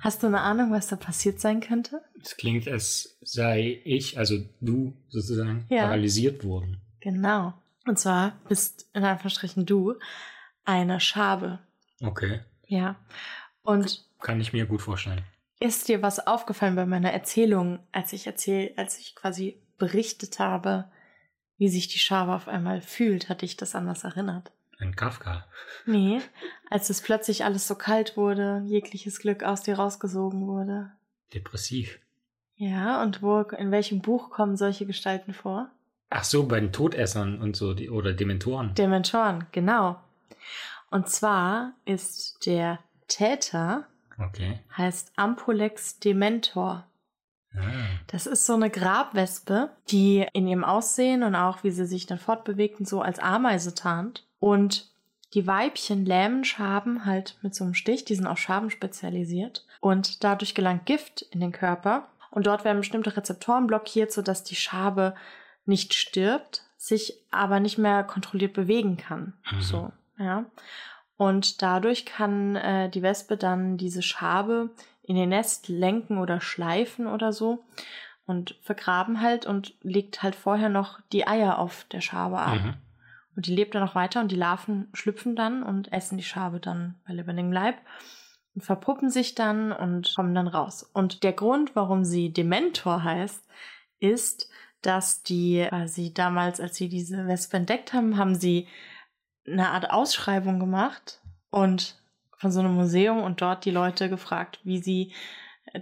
Hast 0.00 0.22
du 0.22 0.26
eine 0.26 0.40
Ahnung, 0.40 0.72
was 0.72 0.88
da 0.88 0.96
passiert 0.96 1.40
sein 1.40 1.60
könnte? 1.60 2.02
Es 2.20 2.36
klingt, 2.36 2.68
als 2.68 3.18
sei 3.22 3.80
ich, 3.84 4.18
also 4.18 4.36
du 4.60 4.94
sozusagen, 5.08 5.66
Ja. 5.70 5.84
paralysiert 5.84 6.44
worden. 6.44 6.80
Genau. 7.00 7.54
Und 7.86 7.98
zwar 7.98 8.38
bist 8.48 8.90
in 8.94 9.04
Anführungsstrichen 9.04 9.64
du 9.64 9.94
eine 10.66 11.00
Schabe. 11.00 11.58
Okay. 12.02 12.40
Ja. 12.66 12.96
Und 13.62 14.04
Kann 14.20 14.40
ich 14.40 14.52
mir 14.52 14.66
gut 14.66 14.82
vorstellen. 14.82 15.22
ist 15.60 15.88
dir 15.88 16.02
was 16.02 16.26
aufgefallen 16.26 16.76
bei 16.76 16.86
meiner 16.86 17.12
Erzählung, 17.12 17.78
als 17.92 18.12
ich 18.12 18.26
erzähl, 18.26 18.72
als 18.76 18.98
ich 18.98 19.14
quasi 19.16 19.58
berichtet 19.78 20.38
habe, 20.38 20.84
wie 21.58 21.68
sich 21.68 21.88
die 21.88 21.98
Schabe 21.98 22.34
auf 22.34 22.48
einmal 22.48 22.82
fühlt? 22.82 23.28
Hat 23.28 23.42
dich 23.42 23.56
das 23.56 23.74
an 23.74 23.86
was 23.86 24.04
erinnert? 24.04 24.52
Ein 24.78 24.94
Kafka. 24.94 25.46
Nee, 25.86 26.20
als 26.70 26.90
es 26.90 27.00
plötzlich 27.00 27.44
alles 27.44 27.66
so 27.66 27.74
kalt 27.76 28.16
wurde, 28.16 28.62
jegliches 28.66 29.20
Glück 29.20 29.42
aus 29.42 29.62
dir 29.62 29.76
rausgesogen 29.76 30.46
wurde. 30.46 30.92
Depressiv. 31.32 31.98
Ja, 32.56 33.02
und 33.02 33.22
wo, 33.22 33.40
in 33.40 33.70
welchem 33.70 34.00
Buch 34.00 34.30
kommen 34.30 34.56
solche 34.56 34.86
Gestalten 34.86 35.32
vor? 35.34 35.70
Ach 36.08 36.24
so, 36.24 36.46
bei 36.46 36.60
den 36.60 36.72
Todessern 36.72 37.40
und 37.40 37.56
so, 37.56 37.74
die, 37.74 37.90
oder 37.90 38.12
Dementoren. 38.12 38.74
Dementoren, 38.74 39.46
genau. 39.52 40.00
Und 40.90 41.08
zwar 41.08 41.72
ist 41.84 42.46
der 42.46 42.78
Täter, 43.08 43.86
okay. 44.18 44.60
heißt 44.76 45.12
Ampulex 45.16 45.98
Dementor. 45.98 46.86
Ah. 47.54 47.60
Das 48.08 48.26
ist 48.26 48.46
so 48.46 48.54
eine 48.54 48.70
Grabwespe, 48.70 49.70
die 49.88 50.26
in 50.32 50.46
ihrem 50.46 50.64
Aussehen 50.64 51.22
und 51.22 51.34
auch 51.34 51.64
wie 51.64 51.70
sie 51.70 51.86
sich 51.86 52.06
dann 52.06 52.18
fortbewegt 52.18 52.80
und 52.80 52.88
so 52.88 53.00
als 53.00 53.18
Ameise 53.18 53.74
tarnt. 53.74 54.26
Und 54.38 54.90
die 55.34 55.46
Weibchen 55.46 56.04
lähmen 56.04 56.44
Schaben 56.44 57.04
halt 57.04 57.36
mit 57.42 57.54
so 57.54 57.64
einem 57.64 57.74
Stich, 57.74 58.04
die 58.04 58.14
sind 58.14 58.26
auf 58.26 58.38
Schaben 58.38 58.70
spezialisiert. 58.70 59.66
Und 59.80 60.24
dadurch 60.24 60.54
gelangt 60.54 60.86
Gift 60.86 61.22
in 61.22 61.40
den 61.40 61.52
Körper. 61.52 62.08
Und 62.30 62.46
dort 62.46 62.64
werden 62.64 62.78
bestimmte 62.78 63.16
Rezeptoren 63.16 63.66
blockiert, 63.66 64.12
sodass 64.12 64.44
die 64.44 64.56
Schabe 64.56 65.14
nicht 65.64 65.94
stirbt, 65.94 66.62
sich 66.76 67.14
aber 67.30 67.60
nicht 67.60 67.78
mehr 67.78 68.04
kontrolliert 68.04 68.52
bewegen 68.52 68.96
kann. 68.96 69.32
Mhm. 69.50 69.60
So, 69.60 69.92
ja. 70.18 70.46
Und 71.16 71.62
dadurch 71.62 72.04
kann 72.04 72.56
äh, 72.56 72.90
die 72.90 73.02
Wespe 73.02 73.36
dann 73.36 73.78
diese 73.78 74.02
Schabe 74.02 74.70
in 75.02 75.16
ihr 75.16 75.26
Nest 75.26 75.68
lenken 75.68 76.18
oder 76.18 76.40
schleifen 76.40 77.06
oder 77.06 77.32
so 77.32 77.64
und 78.26 78.56
vergraben 78.60 79.20
halt 79.22 79.46
und 79.46 79.74
legt 79.82 80.22
halt 80.22 80.34
vorher 80.34 80.68
noch 80.68 81.00
die 81.12 81.26
Eier 81.26 81.58
auf 81.58 81.86
der 81.90 82.00
Schabe 82.00 82.38
ab. 82.38 82.60
Mhm. 82.62 82.74
Und 83.34 83.46
die 83.46 83.54
lebt 83.54 83.74
dann 83.74 83.82
noch 83.82 83.94
weiter 83.94 84.20
und 84.20 84.32
die 84.32 84.36
Larven 84.36 84.88
schlüpfen 84.94 85.36
dann 85.36 85.62
und 85.62 85.92
essen 85.92 86.18
die 86.18 86.24
Schabe 86.24 86.58
dann 86.58 86.96
bei 87.06 87.12
lebendigem 87.12 87.52
Leib 87.52 87.76
und 88.54 88.62
verpuppen 88.62 89.10
sich 89.10 89.34
dann 89.34 89.72
und 89.72 90.14
kommen 90.16 90.34
dann 90.34 90.48
raus. 90.48 90.82
Und 90.82 91.22
der 91.22 91.34
Grund, 91.34 91.76
warum 91.76 92.04
sie 92.04 92.32
Dementor 92.32 93.04
heißt, 93.04 93.46
ist, 94.00 94.48
dass 94.82 95.22
die 95.22 95.66
quasi 95.68 96.12
damals, 96.12 96.60
als 96.60 96.76
sie 96.76 96.88
diese 96.88 97.26
Wespe 97.26 97.58
entdeckt 97.58 97.92
haben, 97.92 98.16
haben 98.16 98.34
sie 98.34 98.66
eine 99.46 99.70
Art 99.70 99.90
Ausschreibung 99.90 100.58
gemacht 100.58 101.20
und 101.50 101.96
von 102.38 102.50
so 102.50 102.60
einem 102.60 102.74
Museum 102.74 103.22
und 103.22 103.40
dort 103.40 103.64
die 103.64 103.70
Leute 103.70 104.08
gefragt, 104.08 104.60
wie 104.64 104.78
sie 104.78 105.12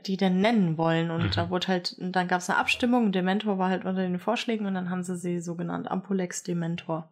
die 0.06 0.16
denn 0.16 0.40
nennen 0.40 0.78
wollen. 0.78 1.10
Und 1.10 1.24
Mhm. 1.24 1.30
da 1.32 1.50
wurde 1.50 1.68
halt, 1.68 1.96
dann 1.98 2.28
gab 2.28 2.40
es 2.40 2.48
eine 2.48 2.58
Abstimmung, 2.58 3.12
Dementor 3.12 3.58
war 3.58 3.68
halt 3.68 3.84
unter 3.84 4.02
den 4.02 4.18
Vorschlägen 4.18 4.66
und 4.66 4.74
dann 4.74 4.90
haben 4.90 5.02
sie 5.02 5.16
sie 5.16 5.40
so 5.40 5.54
genannt, 5.56 5.90
Ampulex 5.90 6.42
Dementor. 6.42 7.08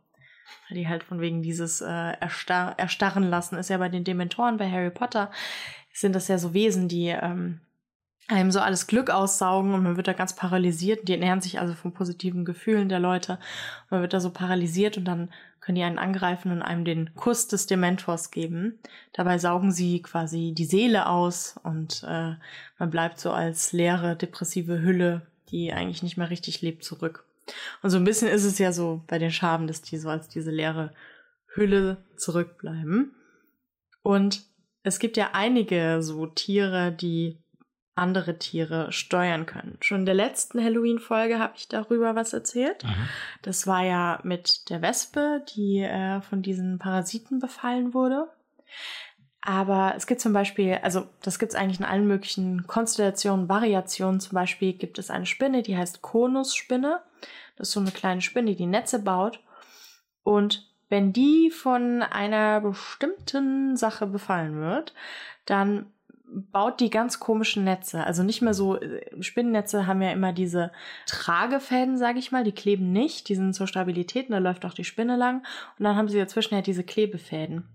Weil 0.69 0.79
die 0.79 0.89
halt 0.89 1.03
von 1.03 1.21
wegen 1.21 1.43
dieses 1.43 1.81
äh, 1.81 2.13
Erstar 2.21 2.79
Erstarren 2.79 3.29
lassen 3.29 3.57
ist 3.57 3.71
ja 3.71 3.79
bei 3.79 3.89
den 3.89 4.05
Dementoren, 4.05 4.57
bei 4.57 4.71
Harry 4.71 4.91
Potter 4.91 5.31
sind 5.93 6.15
das 6.15 6.29
ja 6.29 6.39
so 6.39 6.55
Wesen, 6.55 6.89
die 6.89 7.09
ähm, 7.09 7.61
einem 8.29 8.51
so 8.51 8.61
alles 8.61 8.87
Glück 8.87 9.11
aussaugen 9.11 9.75
und 9.75 9.83
man 9.83 9.97
wird 9.97 10.09
da 10.09 10.15
ganz 10.15 10.35
paralysiert. 10.35 11.07
Die 11.09 11.13
ernähren 11.13 11.41
sich 11.43 11.61
also 11.61 11.75
von 11.75 11.93
positiven 11.93 12.45
Gefühlen 12.45 12.89
der 12.89 13.01
Leute. 13.01 13.39
Man 13.91 14.01
wird 14.01 14.15
da 14.15 14.21
so 14.21 14.31
paralysiert 14.31 14.97
und 14.97 15.05
dann 15.05 15.31
können 15.63 15.77
die 15.77 15.85
einen 15.85 15.99
angreifen 15.99 16.51
und 16.51 16.61
einem 16.61 16.85
den 16.85 17.15
Kuss 17.15 17.47
des 17.47 17.67
Dementors 17.67 18.33
geben. 18.33 18.81
Dabei 19.13 19.39
saugen 19.39 19.71
sie 19.71 20.03
quasi 20.03 20.53
die 20.53 20.65
Seele 20.65 21.07
aus 21.07 21.55
und 21.63 22.03
äh, 22.03 22.35
man 22.79 22.91
bleibt 22.91 23.21
so 23.21 23.31
als 23.31 23.73
leere, 23.73 24.17
depressive 24.17 24.83
Hülle, 24.83 25.23
die 25.51 25.73
eigentlich 25.73 26.03
nicht 26.03 26.17
mehr 26.17 26.31
richtig 26.31 26.63
lebt, 26.63 26.83
zurück. 26.83 27.25
Und 27.81 27.91
so 27.91 27.97
ein 27.97 28.05
bisschen 28.05 28.29
ist 28.29 28.45
es 28.45 28.59
ja 28.59 28.73
so 28.73 29.03
bei 29.07 29.19
den 29.19 29.31
Schaben, 29.31 29.69
dass 29.69 29.83
die 29.83 29.99
so 29.99 30.09
als 30.09 30.29
diese 30.29 30.51
leere 30.51 30.93
Hülle 31.47 32.05
zurückbleiben. 32.17 33.15
Und 34.03 34.43
es 34.83 34.99
gibt 34.99 35.17
ja 35.17 35.31
einige 35.33 36.03
so 36.03 36.27
Tiere, 36.27 36.91
die 36.91 37.42
andere 37.95 38.39
Tiere 38.39 38.91
steuern 38.91 39.45
können. 39.45 39.77
Schon 39.81 40.01
in 40.01 40.07
der 40.07 40.15
letzten 40.15 40.63
Halloween-Folge 40.63 41.39
habe 41.39 41.55
ich 41.57 41.69
darüber 41.69 42.15
was 42.15 42.33
erzählt. 42.33 42.85
Mhm. 42.85 43.09
Das 43.43 43.67
war 43.67 43.85
ja 43.85 44.19
mit 44.23 44.71
der 44.71 44.81
Wespe, 44.81 45.45
die 45.55 45.81
äh, 45.81 46.21
von 46.23 46.43
diesen 46.43 46.79
Parasiten 46.79 47.39
befallen 47.39 47.93
wurde. 47.93 48.29
Aber 49.43 49.95
es 49.97 50.07
gibt 50.07 50.21
zum 50.21 50.33
Beispiel, 50.33 50.79
also 50.83 51.09
das 51.21 51.39
gibt 51.39 51.53
es 51.53 51.59
eigentlich 51.59 51.81
in 51.81 51.85
allen 51.85 52.07
möglichen 52.07 52.67
Konstellationen, 52.67 53.49
Variationen. 53.49 54.21
Zum 54.21 54.37
Beispiel 54.37 54.73
gibt 54.73 54.99
es 54.99 55.11
eine 55.11 55.27
Spinne, 55.27 55.63
die 55.63 55.77
heißt 55.77 56.01
Konusspinne. 56.01 57.03
Das 57.57 57.69
ist 57.69 57.75
so 57.75 57.81
eine 57.81 57.91
kleine 57.91 58.23
Spinne, 58.23 58.55
die 58.55 58.67
Netze 58.67 59.01
baut. 59.01 59.41
Und 60.23 60.71
wenn 60.89 61.13
die 61.13 61.51
von 61.51 62.03
einer 62.03 62.61
bestimmten 62.61 63.77
Sache 63.77 64.07
befallen 64.07 64.61
wird, 64.61 64.95
dann 65.45 65.87
baut 66.33 66.81
die 66.81 66.91
ganz 66.91 67.21
komischen 67.21 67.65
Netze. 67.65 68.05
Also 68.05 68.23
nicht 68.23 68.43
mehr 68.43 68.55
so, 68.55 68.81
äh, 68.81 69.23
Spinnennetze 69.23 69.87
haben 69.87 70.03
ja 70.03 70.13
immer 70.13 70.33
diese 70.33 70.73
Tragefäden, 71.07 71.99
sage 71.99 72.19
ich 72.19 72.33
mal, 72.33 72.45
die 72.45 72.53
kleben 72.53 72.93
nicht, 72.93 73.29
die 73.29 73.35
sind 73.35 73.55
zur 73.55 73.67
Stabilität 73.67 74.29
und 74.29 74.33
da 74.33 74.39
läuft 74.39 74.65
auch 74.65 74.75
die 74.75 74.85
Spinne 74.85 75.17
lang. 75.17 75.45
Und 75.79 75.85
dann 75.85 75.97
haben 75.97 76.09
sie 76.09 76.19
dazwischen 76.19 76.55
ja 76.55 76.63
diese 76.63 76.85
Klebefäden. 76.85 77.69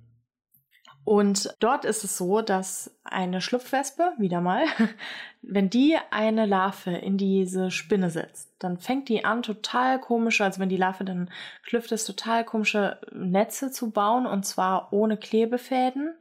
Und 1.08 1.56
dort 1.60 1.86
ist 1.86 2.04
es 2.04 2.18
so, 2.18 2.42
dass 2.42 3.00
eine 3.06 3.40
Schlupfwespe, 3.40 4.12
wieder 4.18 4.42
mal, 4.42 4.66
wenn 5.42 5.70
die 5.70 5.96
eine 6.12 6.46
Larve 6.46 6.92
in 6.92 7.18
diese 7.18 7.72
Spinne 7.72 8.10
setzt, 8.10 8.52
dann 8.60 8.78
fängt 8.78 9.08
die 9.08 9.24
an, 9.24 9.42
total 9.42 10.02
komische, 10.02 10.44
also 10.44 10.60
wenn 10.60 10.68
die 10.68 10.76
Larve 10.76 11.06
dann 11.06 11.30
schlüpft 11.62 11.94
ist, 11.94 12.04
total 12.04 12.44
komische 12.44 13.00
Netze 13.14 13.72
zu 13.72 13.92
bauen 13.92 14.26
und 14.26 14.46
zwar 14.46 14.92
ohne 14.92 15.16
Klebefäden 15.16 16.14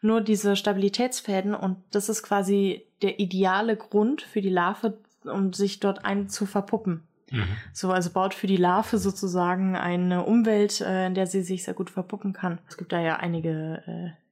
nur 0.00 0.20
diese 0.20 0.56
Stabilitätsfäden 0.56 1.54
und 1.54 1.78
das 1.90 2.08
ist 2.08 2.22
quasi 2.22 2.86
der 3.02 3.18
ideale 3.20 3.76
Grund 3.76 4.22
für 4.22 4.40
die 4.40 4.50
Larve, 4.50 4.98
um 5.24 5.52
sich 5.52 5.80
dort 5.80 6.04
ein 6.04 6.28
zu 6.28 6.46
verpuppen. 6.46 7.02
Mhm. 7.30 7.44
So, 7.72 7.90
also 7.90 8.10
baut 8.10 8.34
für 8.34 8.46
die 8.46 8.56
Larve 8.56 8.98
sozusagen 8.98 9.76
eine 9.76 10.24
Umwelt, 10.24 10.80
äh, 10.80 11.06
in 11.06 11.14
der 11.14 11.26
sie 11.26 11.42
sich 11.42 11.64
sehr 11.64 11.74
gut 11.74 11.90
verpuppen 11.90 12.32
kann. 12.32 12.58
Es 12.68 12.76
gibt 12.76 12.92
da 12.92 13.00
ja 13.00 13.16
einige 13.16 13.82
äh, 13.86 14.26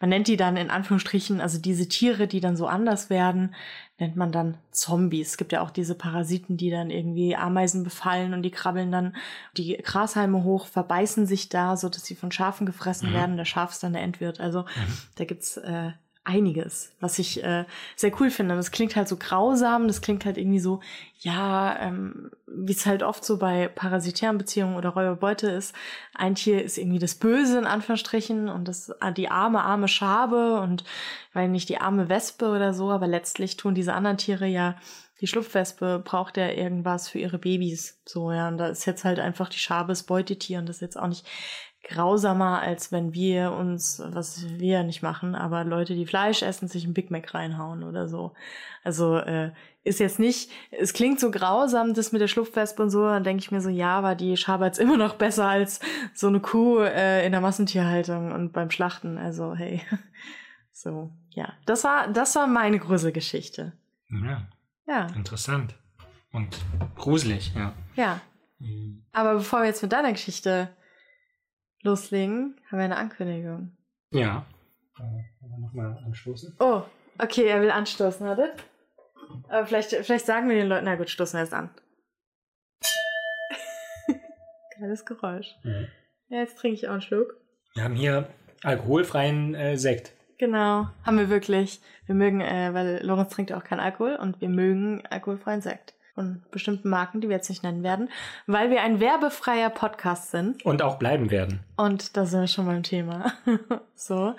man 0.00 0.10
nennt 0.10 0.28
die 0.28 0.36
dann 0.36 0.56
in 0.56 0.70
Anführungsstrichen, 0.70 1.40
also 1.40 1.58
diese 1.58 1.88
Tiere, 1.88 2.26
die 2.26 2.40
dann 2.40 2.56
so 2.56 2.66
anders 2.66 3.10
werden, 3.10 3.54
nennt 3.98 4.16
man 4.16 4.30
dann 4.30 4.58
Zombies. 4.70 5.30
Es 5.30 5.36
gibt 5.36 5.52
ja 5.52 5.62
auch 5.62 5.70
diese 5.70 5.94
Parasiten, 5.94 6.56
die 6.56 6.70
dann 6.70 6.90
irgendwie 6.90 7.34
Ameisen 7.34 7.82
befallen 7.82 8.34
und 8.34 8.42
die 8.42 8.50
krabbeln 8.50 8.92
dann 8.92 9.16
die 9.56 9.76
Grashalme 9.76 10.44
hoch, 10.44 10.66
verbeißen 10.66 11.26
sich 11.26 11.48
da, 11.48 11.76
so 11.76 11.88
dass 11.88 12.04
sie 12.04 12.14
von 12.14 12.30
Schafen 12.30 12.66
gefressen 12.66 13.10
mhm. 13.10 13.14
werden. 13.14 13.36
Der 13.36 13.46
Schaf 13.46 13.72
ist 13.72 13.82
dann 13.82 13.94
der 13.94 14.02
Endwirt. 14.02 14.40
Also 14.40 14.62
mhm. 14.62 14.98
da 15.14 15.24
gibt's 15.24 15.56
äh, 15.56 15.92
einiges, 16.26 16.92
was 17.00 17.18
ich 17.18 17.42
äh, 17.42 17.64
sehr 17.94 18.12
cool 18.20 18.30
finde. 18.30 18.56
Das 18.56 18.72
klingt 18.72 18.96
halt 18.96 19.08
so 19.08 19.16
grausam, 19.16 19.86
das 19.86 20.00
klingt 20.00 20.24
halt 20.24 20.36
irgendwie 20.36 20.58
so, 20.58 20.80
ja, 21.20 21.78
ähm, 21.80 22.30
wie 22.46 22.72
es 22.72 22.84
halt 22.84 23.02
oft 23.02 23.24
so 23.24 23.38
bei 23.38 23.68
parasitären 23.68 24.36
Beziehungen 24.36 24.76
oder 24.76 24.90
Räuberbeute 24.90 25.48
ist. 25.48 25.74
Ein 26.14 26.34
Tier 26.34 26.62
ist 26.62 26.78
irgendwie 26.78 26.98
das 26.98 27.14
Böse 27.14 27.58
in 27.58 27.64
Anführungsstrichen 27.64 28.48
und 28.48 28.66
das 28.66 28.88
äh, 29.00 29.12
die 29.12 29.28
arme, 29.28 29.62
arme 29.62 29.88
Schabe 29.88 30.60
und 30.60 30.84
weil 31.32 31.48
nicht 31.48 31.68
die 31.68 31.78
arme 31.78 32.08
Wespe 32.08 32.48
oder 32.48 32.74
so, 32.74 32.90
aber 32.90 33.06
letztlich 33.06 33.56
tun 33.56 33.74
diese 33.74 33.94
anderen 33.94 34.18
Tiere 34.18 34.46
ja 34.46 34.76
die 35.20 35.26
Schlupfwespe 35.26 36.02
braucht 36.04 36.36
ja 36.36 36.50
irgendwas 36.50 37.08
für 37.08 37.18
ihre 37.18 37.38
Babys. 37.38 38.02
So, 38.04 38.32
ja, 38.32 38.48
und 38.48 38.58
da 38.58 38.68
ist 38.68 38.84
jetzt 38.84 39.04
halt 39.04 39.18
einfach 39.18 39.48
die 39.48 39.58
Schabe 39.58 39.88
das 39.88 40.02
Beutetier 40.02 40.58
und 40.58 40.68
das 40.68 40.76
ist 40.76 40.82
jetzt 40.82 40.98
auch 40.98 41.06
nicht 41.06 41.26
grausamer, 41.86 42.60
als 42.60 42.90
wenn 42.90 43.14
wir 43.14 43.52
uns, 43.52 44.02
was 44.04 44.44
wir 44.58 44.82
nicht 44.82 45.02
machen, 45.02 45.34
aber 45.34 45.64
Leute, 45.64 45.94
die 45.94 46.06
Fleisch 46.06 46.42
essen, 46.42 46.68
sich 46.68 46.84
ein 46.84 46.94
Big 46.94 47.10
Mac 47.10 47.32
reinhauen 47.32 47.84
oder 47.84 48.08
so. 48.08 48.32
Also 48.82 49.16
äh, 49.18 49.52
ist 49.84 50.00
jetzt 50.00 50.18
nicht, 50.18 50.50
es 50.72 50.92
klingt 50.92 51.20
so 51.20 51.30
grausam, 51.30 51.94
das 51.94 52.10
mit 52.10 52.20
der 52.20 52.26
Schlupfwespe 52.28 52.82
und 52.82 52.90
so, 52.90 53.04
dann 53.04 53.22
denke 53.22 53.40
ich 53.40 53.52
mir 53.52 53.60
so, 53.60 53.68
ja, 53.68 53.96
aber 53.98 54.16
die 54.16 54.36
Schabert's 54.36 54.78
immer 54.80 54.96
noch 54.96 55.14
besser 55.14 55.46
als 55.46 55.80
so 56.12 56.26
eine 56.26 56.40
Kuh 56.40 56.80
äh, 56.80 57.24
in 57.24 57.32
der 57.32 57.40
Massentierhaltung 57.40 58.32
und 58.32 58.52
beim 58.52 58.70
Schlachten. 58.70 59.16
Also 59.16 59.54
hey, 59.54 59.80
so, 60.72 61.12
ja. 61.30 61.52
Das 61.66 61.84
war, 61.84 62.08
das 62.08 62.34
war 62.34 62.48
meine 62.48 62.78
Gruselgeschichte. 62.78 63.72
Ja. 64.10 64.48
Ja. 64.88 65.06
Interessant. 65.14 65.76
Und 66.32 66.58
gruselig, 66.96 67.52
ja. 67.54 67.72
Ja. 67.94 68.20
Mhm. 68.58 69.04
Aber 69.12 69.34
bevor 69.34 69.60
wir 69.60 69.66
jetzt 69.66 69.82
mit 69.82 69.92
deiner 69.92 70.12
Geschichte 70.12 70.68
loslegen, 71.86 72.60
haben 72.70 72.78
wir 72.78 72.84
eine 72.84 72.96
Ankündigung. 72.96 73.76
Ja. 74.12 74.44
Äh, 74.98 75.60
nochmal 75.60 75.98
anstoßen? 76.04 76.56
Oh, 76.58 76.82
okay, 77.18 77.46
er 77.46 77.62
will 77.62 77.70
anstoßen, 77.70 78.28
oder? 78.28 78.50
Aber 79.48 79.66
vielleicht, 79.66 79.90
vielleicht 79.90 80.26
sagen 80.26 80.48
wir 80.48 80.56
den 80.56 80.68
Leuten, 80.68 80.84
na 80.84 80.96
gut, 80.96 81.08
stoßen 81.08 81.38
wir 81.38 81.40
erst 81.40 81.54
an. 81.54 81.70
Geiles 84.78 85.04
Geräusch. 85.04 85.56
Mhm. 85.62 85.88
Ja, 86.28 86.38
jetzt 86.40 86.58
trinke 86.58 86.74
ich 86.74 86.88
auch 86.88 86.92
einen 86.92 87.02
Schluck. 87.02 87.36
Wir 87.74 87.84
haben 87.84 87.94
hier 87.94 88.28
alkoholfreien 88.62 89.54
äh, 89.54 89.76
Sekt. 89.76 90.12
Genau, 90.38 90.88
haben 91.04 91.18
wir 91.18 91.30
wirklich. 91.30 91.80
Wir 92.04 92.14
mögen, 92.14 92.40
äh, 92.40 92.74
weil 92.74 93.00
Lorenz 93.04 93.30
trinkt 93.30 93.52
auch 93.52 93.64
keinen 93.64 93.80
Alkohol 93.80 94.16
und 94.16 94.40
wir 94.40 94.48
mögen 94.48 95.04
alkoholfreien 95.06 95.62
Sekt 95.62 95.95
von 96.16 96.42
bestimmten 96.50 96.88
Marken, 96.88 97.20
die 97.20 97.28
wir 97.28 97.36
jetzt 97.36 97.50
nicht 97.50 97.62
nennen 97.62 97.84
werden, 97.84 98.08
weil 98.46 98.70
wir 98.70 98.82
ein 98.82 98.98
werbefreier 99.00 99.70
Podcast 99.70 100.30
sind. 100.30 100.64
Und 100.64 100.82
auch 100.82 100.98
bleiben 100.98 101.30
werden. 101.30 101.60
Und 101.76 102.16
da 102.16 102.24
sind 102.24 102.40
wir 102.40 102.48
schon 102.48 102.66
beim 102.66 102.82
Thema. 102.82 103.34
so. 103.94 104.34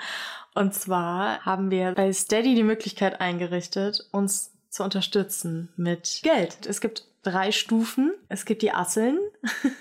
Und 0.56 0.74
zwar 0.74 1.46
haben 1.46 1.70
wir 1.70 1.94
bei 1.94 2.12
Steady 2.12 2.56
die 2.56 2.64
Möglichkeit 2.64 3.22
eingerichtet, 3.22 4.08
uns 4.12 4.52
zu 4.70 4.84
unterstützen 4.84 5.70
mit 5.78 6.22
Geld. 6.24 6.66
Es 6.68 6.82
gibt 6.82 7.06
drei 7.22 7.52
Stufen. 7.52 8.12
Es 8.28 8.46
gibt 8.46 8.62
die 8.62 8.74
Asseln. 8.74 9.20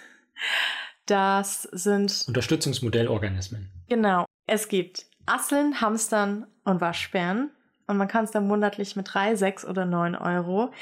Das 1.06 1.62
sind 1.62 2.24
Unterstützungsmodellorganismen. 2.26 3.70
Genau. 3.88 4.26
Es 4.46 4.66
gibt 4.66 5.06
Asseln, 5.24 5.80
Hamstern 5.80 6.48
und 6.64 6.80
Waschbären. 6.80 7.50
Und 7.86 7.96
man 7.96 8.08
kann 8.08 8.24
es 8.24 8.32
dann 8.32 8.48
monatlich 8.48 8.96
mit 8.96 9.14
drei, 9.14 9.36
sechs 9.36 9.64
oder 9.64 9.86
neun 9.86 10.16
Euro 10.16 10.72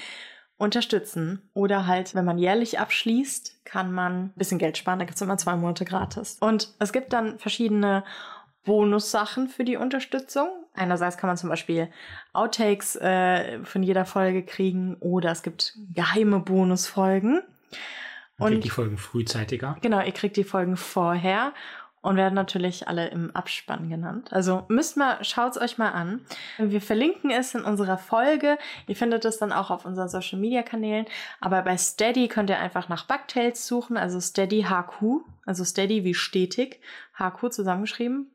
unterstützen. 0.56 1.42
Oder 1.52 1.86
halt, 1.86 2.14
wenn 2.14 2.24
man 2.24 2.38
jährlich 2.38 2.78
abschließt, 2.78 3.64
kann 3.64 3.92
man 3.92 4.26
ein 4.26 4.32
bisschen 4.36 4.58
Geld 4.58 4.78
sparen. 4.78 4.98
Da 4.98 5.04
gibt 5.04 5.16
es 5.16 5.22
immer 5.22 5.38
zwei 5.38 5.56
Monate 5.56 5.84
gratis. 5.84 6.38
Und 6.40 6.74
es 6.78 6.92
gibt 6.92 7.12
dann 7.12 7.38
verschiedene 7.38 8.04
Bonussachen 8.64 9.48
für 9.48 9.64
die 9.64 9.76
Unterstützung. 9.76 10.48
Einerseits 10.74 11.18
kann 11.18 11.28
man 11.28 11.36
zum 11.36 11.50
Beispiel 11.50 11.88
Outtakes 12.32 12.96
äh, 12.96 13.62
von 13.62 13.82
jeder 13.82 14.04
Folge 14.04 14.42
kriegen 14.42 14.96
oder 15.00 15.30
es 15.30 15.42
gibt 15.42 15.76
geheime 15.92 16.40
Bonusfolgen. 16.40 17.42
Man 18.38 18.52
kriegt 18.52 18.64
die 18.64 18.70
Folgen 18.70 18.98
frühzeitiger. 18.98 19.76
Genau, 19.80 20.00
ihr 20.00 20.12
kriegt 20.12 20.36
die 20.36 20.44
Folgen 20.44 20.76
vorher 20.76 21.52
und 22.04 22.16
werden 22.16 22.34
natürlich 22.34 22.86
alle 22.86 23.08
im 23.08 23.34
Abspann 23.34 23.88
genannt. 23.88 24.30
Also 24.30 24.66
müsst 24.68 24.98
mal, 24.98 25.24
schaut's 25.24 25.58
euch 25.58 25.78
mal 25.78 25.90
an. 25.90 26.20
Wir 26.58 26.82
verlinken 26.82 27.30
es 27.30 27.54
in 27.54 27.62
unserer 27.62 27.96
Folge. 27.96 28.58
Ihr 28.86 28.94
findet 28.94 29.24
es 29.24 29.38
dann 29.38 29.52
auch 29.52 29.70
auf 29.70 29.86
unseren 29.86 30.08
Social 30.08 30.38
Media 30.38 30.62
Kanälen. 30.62 31.06
Aber 31.40 31.62
bei 31.62 31.78
Steady 31.78 32.28
könnt 32.28 32.50
ihr 32.50 32.58
einfach 32.58 32.90
nach 32.90 33.06
Bugtails 33.06 33.66
suchen, 33.66 33.96
also 33.96 34.20
Steady 34.20 34.64
HQ, 34.64 35.24
also 35.46 35.64
Steady 35.64 36.04
wie 36.04 36.12
stetig, 36.12 36.80
HQ 37.18 37.50
zusammengeschrieben, 37.50 38.30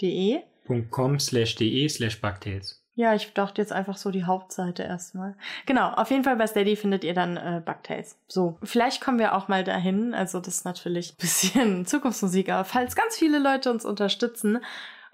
.de. 0.00 0.42
.com 0.90 1.18
slash 1.18 1.56
de 1.56 1.88
slash 1.88 2.20
Bugtails. 2.20 2.83
Ja, 2.96 3.14
ich 3.14 3.32
dachte 3.32 3.60
jetzt 3.60 3.72
einfach 3.72 3.96
so 3.96 4.10
die 4.10 4.24
Hauptseite 4.24 4.84
erstmal. 4.84 5.34
Genau, 5.66 5.90
auf 5.90 6.10
jeden 6.10 6.22
Fall 6.22 6.36
bei 6.36 6.46
Steady 6.46 6.76
findet 6.76 7.02
ihr 7.02 7.14
dann 7.14 7.36
äh, 7.36 7.60
Bugtails. 7.64 8.16
So, 8.28 8.56
vielleicht 8.62 9.00
kommen 9.00 9.18
wir 9.18 9.34
auch 9.34 9.48
mal 9.48 9.64
dahin. 9.64 10.14
Also 10.14 10.38
das 10.38 10.56
ist 10.56 10.64
natürlich 10.64 11.12
ein 11.12 11.16
bisschen 11.18 11.86
Zukunftsmusik, 11.86 12.50
aber 12.50 12.64
falls 12.64 12.94
ganz 12.94 13.16
viele 13.16 13.40
Leute 13.40 13.70
uns 13.70 13.84
unterstützen 13.84 14.60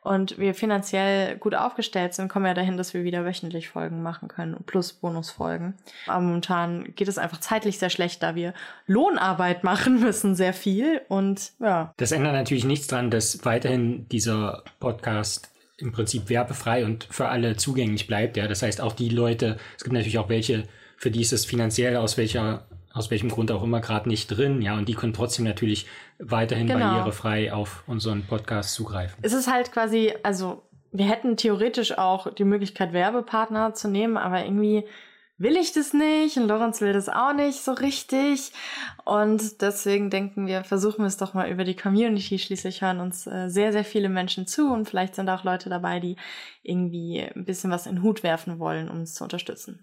und 0.03 0.39
wir 0.39 0.55
finanziell 0.55 1.37
gut 1.37 1.55
aufgestellt 1.55 2.15
sind, 2.15 2.29
kommen 2.29 2.45
wir 2.45 2.55
dahin, 2.55 2.77
dass 2.77 2.93
wir 2.93 3.05
wieder 3.05 3.25
wöchentlich 3.25 3.69
Folgen 3.69 4.03
machen 4.03 4.29
können, 4.29 4.57
plus 4.67 4.93
Bonusfolgen. 4.93 5.75
Aber 6.07 6.21
momentan 6.21 6.95
geht 6.95 7.09
es 7.09 7.19
einfach 7.19 7.41
zeitlich 7.41 7.79
sehr 7.79 7.91
schlecht, 7.91 8.23
da 8.23 8.35
wir 8.35 8.53
Lohnarbeit 8.87 9.65
machen 9.65 10.01
müssen, 10.01 10.35
sehr 10.35 10.53
viel 10.53 11.01
und 11.09 11.53
ja. 11.61 11.95
Das 11.97 12.13
ändert 12.13 12.35
natürlich 12.35 12.65
nichts 12.65 12.89
daran, 12.89 13.11
dass 13.11 13.45
weiterhin 13.45 14.07
dieser 14.09 14.65
Podcast 14.81 15.51
im 15.81 15.93
Prinzip 15.93 16.29
werbefrei 16.29 16.85
und 16.85 17.07
für 17.11 17.29
alle 17.29 17.57
zugänglich 17.57 18.07
bleibt. 18.07 18.37
Ja, 18.37 18.49
das 18.49 18.63
heißt 18.63 18.81
auch 18.81 18.93
die 18.93 19.09
Leute, 19.09 19.57
es 19.77 19.85
gibt 19.85 19.95
natürlich 19.95 20.19
auch 20.19 20.29
welche, 20.29 20.65
für 20.97 21.11
die 21.11 21.21
ist 21.21 21.33
es 21.33 21.45
finanziell 21.45 21.97
aus 21.97 22.17
welcher 22.17 22.67
aus 22.93 23.11
welchem 23.11 23.29
Grund 23.29 23.53
auch 23.53 23.63
immer 23.63 23.81
gerade 23.81 24.09
nicht 24.09 24.27
drin, 24.27 24.63
ja, 24.63 24.77
und 24.77 24.89
die 24.89 24.95
können 24.95 25.13
trotzdem 25.13 25.45
natürlich 25.45 25.87
weiterhin 26.19 26.67
genau. 26.67 26.81
barrierefrei 26.81 27.53
auf 27.53 27.85
unseren 27.87 28.25
Podcast 28.25 28.75
zugreifen. 28.75 29.17
Es 29.23 29.33
ist 29.33 29.51
halt 29.51 29.71
quasi, 29.71 30.13
also 30.23 30.63
wir 30.93 31.09
hätten 31.09 31.37
theoretisch 31.37 31.97
auch 31.97 32.35
die 32.35 32.45
Möglichkeit, 32.45 32.93
Werbepartner 32.93 33.75
zu 33.75 33.89
nehmen, 33.89 34.17
aber 34.17 34.45
irgendwie 34.45 34.85
will 35.41 35.57
ich 35.57 35.73
das 35.73 35.95
nicht 35.95 36.37
und 36.37 36.49
Lorenz 36.49 36.83
will 36.83 36.93
das 36.93 37.09
auch 37.09 37.33
nicht 37.33 37.61
so 37.61 37.73
richtig. 37.73 38.53
Und 39.05 39.63
deswegen 39.63 40.11
denken 40.11 40.47
wir, 40.47 40.65
versuchen 40.65 40.99
wir 40.99 41.07
es 41.07 41.17
doch 41.17 41.33
mal 41.33 41.51
über 41.51 41.65
die 41.65 41.75
Community. 41.75 42.39
Schließlich 42.39 42.83
hören 42.83 43.01
uns 43.01 43.27
äh, 43.27 43.49
sehr, 43.49 43.73
sehr 43.73 43.85
viele 43.85 44.11
Menschen 44.11 44.47
zu 44.47 44.71
und 44.71 44.89
vielleicht 44.89 45.15
sind 45.15 45.31
auch 45.31 45.43
Leute 45.43 45.71
dabei, 45.71 45.99
die 45.99 46.17
irgendwie 46.63 47.23
ein 47.23 47.47
bisschen 47.47 47.71
was 47.71 47.87
in 47.87 47.97
den 47.97 48.03
Hut 48.03 48.23
werfen 48.23 48.59
wollen, 48.59 48.91
um 48.91 49.01
uns 49.01 49.15
zu 49.15 49.25
unterstützen. 49.25 49.83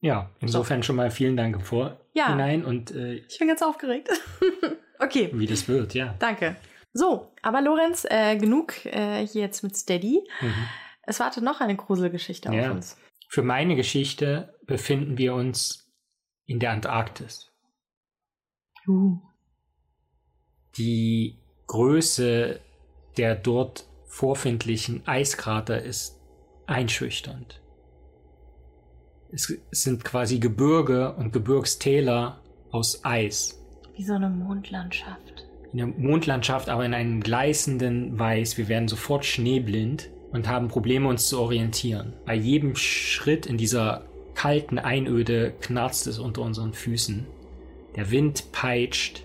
Ja, 0.00 0.30
insofern 0.40 0.82
so. 0.82 0.86
schon 0.86 0.96
mal 0.96 1.10
vielen 1.10 1.36
Dank 1.36 1.56
im 1.56 1.62
Vorhinein 1.62 2.60
ja. 2.60 2.66
und 2.66 2.90
äh, 2.92 3.14
ich 3.14 3.38
bin 3.38 3.48
ganz 3.48 3.62
aufgeregt. 3.62 4.10
okay. 4.98 5.30
Wie 5.32 5.46
das 5.46 5.66
wird, 5.68 5.94
ja. 5.94 6.14
Danke. 6.18 6.56
So, 6.92 7.32
aber 7.42 7.62
Lorenz, 7.62 8.06
äh, 8.08 8.36
genug 8.36 8.84
äh, 8.84 9.26
hier 9.26 9.42
jetzt 9.42 9.62
mit 9.62 9.74
Steady. 9.74 10.20
Mhm. 10.40 10.68
Es 11.02 11.18
wartet 11.18 11.42
noch 11.42 11.62
eine 11.62 11.76
Gruselgeschichte 11.76 12.52
ja. 12.52 12.66
auf 12.66 12.76
uns. 12.76 12.96
Für 13.28 13.42
meine 13.42 13.76
Geschichte 13.76 14.58
befinden 14.66 15.18
wir 15.18 15.34
uns 15.34 15.86
in 16.46 16.58
der 16.58 16.72
Antarktis. 16.72 17.52
Uh. 18.86 19.18
Die 20.78 21.38
Größe 21.66 22.60
der 23.18 23.34
dort 23.34 23.86
vorfindlichen 24.06 25.06
Eiskrater 25.06 25.82
ist 25.82 26.18
einschüchternd. 26.66 27.60
Es 29.30 29.52
sind 29.72 30.04
quasi 30.04 30.38
Gebirge 30.38 31.14
und 31.14 31.32
Gebirgstäler 31.32 32.42
aus 32.70 33.04
Eis. 33.04 33.62
Wie 33.94 34.04
so 34.04 34.14
eine 34.14 34.30
Mondlandschaft. 34.30 35.46
In 35.72 35.78
der 35.78 35.86
Mondlandschaft, 35.86 36.70
aber 36.70 36.86
in 36.86 36.94
einem 36.94 37.20
gleißenden 37.20 38.18
Weiß. 38.18 38.56
Wir 38.56 38.68
werden 38.68 38.88
sofort 38.88 39.26
schneeblind 39.26 40.08
und 40.32 40.48
haben 40.48 40.68
Probleme, 40.68 41.08
uns 41.08 41.28
zu 41.28 41.38
orientieren. 41.40 42.12
Bei 42.26 42.34
jedem 42.34 42.76
Schritt 42.76 43.46
in 43.46 43.56
dieser 43.56 44.04
kalten 44.34 44.78
Einöde 44.78 45.52
knarzt 45.60 46.06
es 46.06 46.18
unter 46.18 46.42
unseren 46.42 46.72
Füßen. 46.72 47.26
Der 47.96 48.10
Wind 48.10 48.52
peitscht 48.52 49.24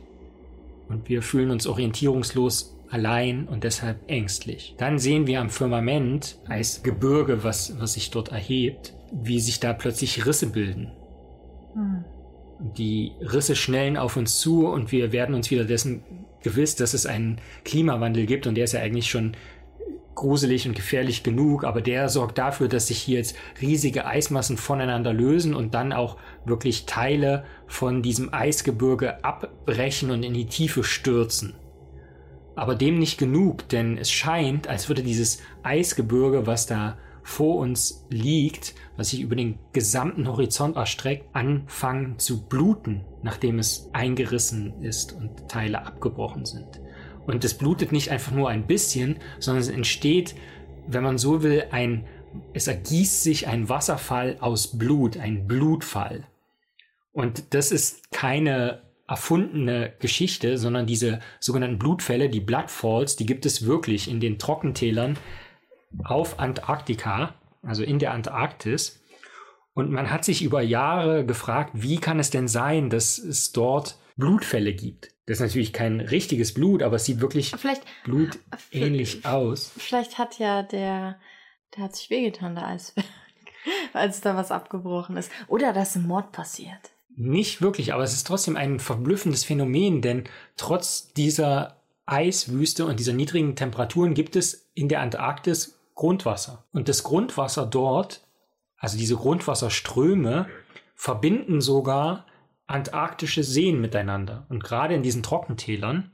und 0.90 1.10
wir 1.10 1.22
fühlen 1.22 1.52
uns 1.52 1.68
orientierungslos 1.68 2.76
allein 2.90 3.48
und 3.48 3.64
deshalb 3.64 4.00
ängstlich. 4.08 4.76
Dann 4.78 5.00
sehen 5.00 5.28
wir 5.28 5.42
am 5.42 5.50
Firmament 5.50 6.38
als 6.48 6.84
Gebirge, 6.84 7.44
was, 7.44 7.80
was 7.80 7.94
sich 7.94 8.12
dort 8.12 8.30
erhebt, 8.30 8.94
wie 9.12 9.40
sich 9.40 9.60
da 9.60 9.74
plötzlich 9.74 10.26
Risse 10.26 10.48
bilden. 10.48 10.92
Hm. 11.74 12.06
Die 12.78 13.12
Risse 13.20 13.56
schnellen 13.56 13.98
auf 13.98 14.16
uns 14.16 14.40
zu 14.40 14.68
und 14.68 14.92
wir 14.92 15.12
werden 15.12 15.36
uns 15.36 15.50
wieder 15.52 15.66
dessen 15.66 16.04
gewiss, 16.44 16.76
dass 16.76 16.94
es 16.94 17.06
einen 17.06 17.40
Klimawandel 17.66 18.26
gibt 18.26 18.46
und 18.46 18.56
der 18.56 18.66
ist 18.66 18.74
ja 18.74 18.82
eigentlich 18.82 19.10
schon 19.10 19.36
gruselig 20.16 20.68
und 20.68 20.76
gefährlich 20.76 21.24
genug, 21.24 21.64
aber 21.64 21.82
der 21.82 22.10
sorgt 22.10 22.38
dafür, 22.38 22.68
dass 22.68 22.88
sich 22.88 23.00
hier 23.00 23.18
jetzt 23.18 23.36
riesige 23.62 24.06
Eismassen 24.06 24.58
voneinander 24.58 25.14
lösen 25.14 25.56
und 25.56 25.74
dann 25.74 25.94
auch 25.94 26.18
wirklich 26.46 26.86
Teile 26.86 27.46
von 27.68 28.02
diesem 28.02 28.34
Eisgebirge 28.34 29.24
abbrechen 29.24 30.12
und 30.12 30.24
in 30.24 30.34
die 30.34 30.48
Tiefe 30.48 30.84
stürzen. 30.84 31.56
Aber 32.56 32.76
dem 32.76 33.00
nicht 33.00 33.18
genug, 33.18 33.68
denn 33.70 33.98
es 33.98 34.12
scheint, 34.12 34.68
als 34.68 34.88
würde 34.88 35.04
dieses 35.04 35.40
Eisgebirge, 35.64 36.46
was 36.46 36.68
da 36.68 36.98
vor 37.24 37.58
uns 37.58 38.06
liegt, 38.10 38.76
was 38.98 39.10
sich 39.10 39.22
über 39.22 39.36
den 39.36 39.58
gesamten 39.72 40.28
Horizont 40.28 40.76
erstreckt, 40.76 41.34
anfangen 41.34 42.20
zu 42.20 42.46
bluten, 42.46 43.06
nachdem 43.24 43.60
es 43.60 43.90
eingerissen 43.94 44.84
ist 44.84 45.14
und 45.14 45.48
Teile 45.50 45.86
abgebrochen 45.86 46.46
sind. 46.46 46.83
Und 47.26 47.44
es 47.44 47.58
blutet 47.58 47.92
nicht 47.92 48.12
einfach 48.12 48.32
nur 48.32 48.50
ein 48.50 48.68
bisschen, 48.68 49.18
sondern 49.40 49.62
es 49.62 49.70
entsteht, 49.70 50.36
wenn 50.88 51.04
man 51.04 51.18
so 51.18 51.44
will, 51.44 51.66
ein, 51.72 52.06
es 52.54 52.68
ergießt 52.68 53.24
sich 53.24 53.48
ein 53.48 53.70
Wasserfall 53.70 54.38
aus 54.40 54.78
Blut, 54.78 55.18
ein 55.18 55.48
Blutfall. 55.48 56.28
Und 57.14 57.54
das 57.54 57.72
ist 57.72 58.12
keine 58.12 58.82
erfundene 59.08 59.94
Geschichte, 60.00 60.58
sondern 60.58 60.88
diese 60.88 61.20
sogenannten 61.40 61.78
Blutfälle, 61.78 62.30
die 62.30 62.40
Bloodfalls, 62.40 63.16
die 63.16 63.26
gibt 63.26 63.46
es 63.46 63.66
wirklich 63.66 64.10
in 64.10 64.20
den 64.20 64.40
Trockentälern 64.40 65.18
auf 66.04 66.40
Antarktika, 66.40 67.36
also 67.62 67.84
in 67.84 68.00
der 68.00 68.12
Antarktis. 68.12 69.02
Und 69.74 69.92
man 69.92 70.12
hat 70.12 70.26
sich 70.26 70.42
über 70.44 70.62
Jahre 70.62 71.26
gefragt, 71.26 71.72
wie 71.74 71.98
kann 71.98 72.20
es 72.20 72.30
denn 72.30 72.48
sein, 72.48 72.90
dass 72.90 73.18
es 73.18 73.52
dort 73.52 73.98
Blutfälle 74.18 74.74
gibt? 74.74 75.13
Das 75.26 75.38
ist 75.38 75.42
natürlich 75.42 75.72
kein 75.72 76.02
richtiges 76.02 76.54
Blut, 76.54 76.84
aber 76.84 76.98
es 76.98 77.06
sieht 77.06 77.22
wirklich 77.22 77.52
vielleicht, 77.56 77.84
blutähnlich 78.04 79.26
aus. 79.26 79.72
Vielleicht 79.78 80.18
hat 80.18 80.38
ja 80.38 80.64
der, 80.64 81.18
der 81.76 81.84
hat 81.84 81.96
sich 81.96 82.10
wehgetan, 82.10 82.56
der 82.56 82.68
Eisberg, 82.68 83.06
als 83.94 84.20
da 84.20 84.36
was 84.36 84.52
abgebrochen 84.52 85.16
ist. 85.16 85.32
Oder 85.48 85.72
dass 85.72 85.96
ein 85.96 86.08
Mord 86.08 86.34
passiert. 86.34 86.92
Nicht 87.16 87.62
wirklich, 87.62 87.94
aber 87.94 88.04
es 88.04 88.14
ist 88.14 88.28
trotzdem 88.28 88.58
ein 88.58 88.80
verblüffendes 88.80 89.44
Phänomen, 89.46 90.02
denn 90.02 90.24
trotz 90.58 91.14
dieser 91.14 91.78
Eiswüste 92.06 92.86
und 92.86 93.00
dieser 93.00 93.14
niedrigen 93.14 93.56
Temperaturen 93.56 94.14
gibt 94.16 94.36
es 94.36 94.70
in 94.74 94.90
der 94.90 95.00
Antarktis 95.00 95.80
Grundwasser. 95.96 96.66
Und 96.74 96.90
das 96.90 97.04
Grundwasser 97.04 97.66
dort, 97.66 98.22
also 98.78 98.98
diese 98.98 99.16
Grundwasserströme, 99.16 100.48
verbinden 100.96 101.62
sogar 101.62 102.26
antarktische 102.74 103.44
Seen 103.44 103.80
miteinander. 103.80 104.48
Und 104.50 104.64
gerade 104.64 104.96
in 104.96 105.04
diesen 105.04 105.22
Trockentälern, 105.22 106.12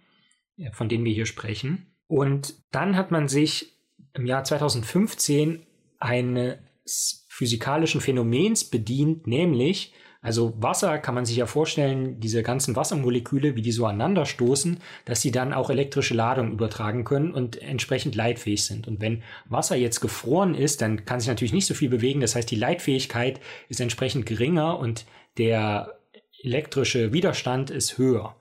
von 0.74 0.90
denen 0.90 1.06
wir 1.06 1.14
hier 1.14 1.26
sprechen. 1.26 1.96
Und 2.08 2.56
dann 2.72 2.98
hat 2.98 3.12
man 3.12 3.30
sich 3.30 3.78
im 4.14 4.26
Jahr 4.26 4.44
2015 4.44 5.66
eines 6.00 7.26
physikalischen 7.30 8.02
Phänomens 8.02 8.66
bedient, 8.66 9.26
nämlich, 9.26 9.94
also 10.22 10.54
Wasser 10.62 10.98
kann 10.98 11.16
man 11.16 11.24
sich 11.24 11.38
ja 11.38 11.46
vorstellen, 11.46 12.20
diese 12.20 12.44
ganzen 12.44 12.76
Wassermoleküle, 12.76 13.56
wie 13.56 13.62
die 13.62 13.72
so 13.72 13.86
aneinander 13.86 14.26
stoßen, 14.26 14.80
dass 15.06 15.22
sie 15.22 15.32
dann 15.32 15.54
auch 15.54 15.70
elektrische 15.70 16.14
Ladung 16.14 16.52
übertragen 16.52 17.06
können 17.06 17.34
und 17.34 17.62
entsprechend 17.62 18.16
leitfähig 18.16 18.66
sind. 18.66 18.86
Und 18.86 19.00
wenn 19.00 19.24
Wasser 19.48 19.78
jetzt 19.78 20.02
gefroren 20.02 20.56
ist, 20.56 20.82
dann 20.82 21.06
kann 21.06 21.22
sich 21.22 21.30
natürlich 21.30 21.54
nicht 21.54 21.68
so 21.68 21.74
viel 21.74 21.90
bewegen. 21.90 22.20
Das 22.20 22.36
heißt, 22.36 22.52
die 22.52 22.58
Leitfähigkeit 22.58 23.40
ist 23.70 23.80
entsprechend 23.80 24.26
geringer 24.26 24.78
und 24.78 25.06
der 25.38 25.99
elektrische 26.44 27.14
Widerstand 27.14 27.70
ist 27.70 27.98
höher. 27.98 28.36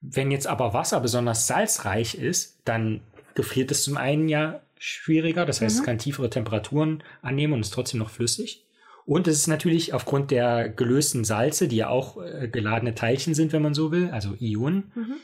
Wenn 0.00 0.30
jetzt 0.30 0.46
aber 0.46 0.74
Wasser 0.74 1.00
besonders 1.00 1.46
salzreich 1.46 2.16
ist, 2.16 2.58
dann 2.64 3.00
gefriert 3.34 3.70
es 3.70 3.84
zum 3.84 3.96
einen 3.96 4.28
ja 4.28 4.60
schwieriger, 4.78 5.46
das 5.46 5.60
heißt, 5.60 5.76
mhm. 5.76 5.80
es 5.80 5.86
kann 5.86 5.98
tiefere 5.98 6.28
Temperaturen 6.28 7.04
annehmen 7.22 7.52
und 7.52 7.60
ist 7.60 7.72
trotzdem 7.72 8.00
noch 8.00 8.10
flüssig. 8.10 8.64
Und 9.04 9.26
es 9.26 9.38
ist 9.38 9.46
natürlich 9.46 9.94
aufgrund 9.94 10.30
der 10.30 10.68
gelösten 10.68 11.24
Salze, 11.24 11.68
die 11.68 11.76
ja 11.76 11.88
auch 11.88 12.22
äh, 12.22 12.48
geladene 12.48 12.94
Teilchen 12.94 13.34
sind, 13.34 13.52
wenn 13.52 13.62
man 13.62 13.74
so 13.74 13.90
will, 13.90 14.10
also 14.10 14.34
Ionen, 14.40 14.92
mhm. 14.94 15.14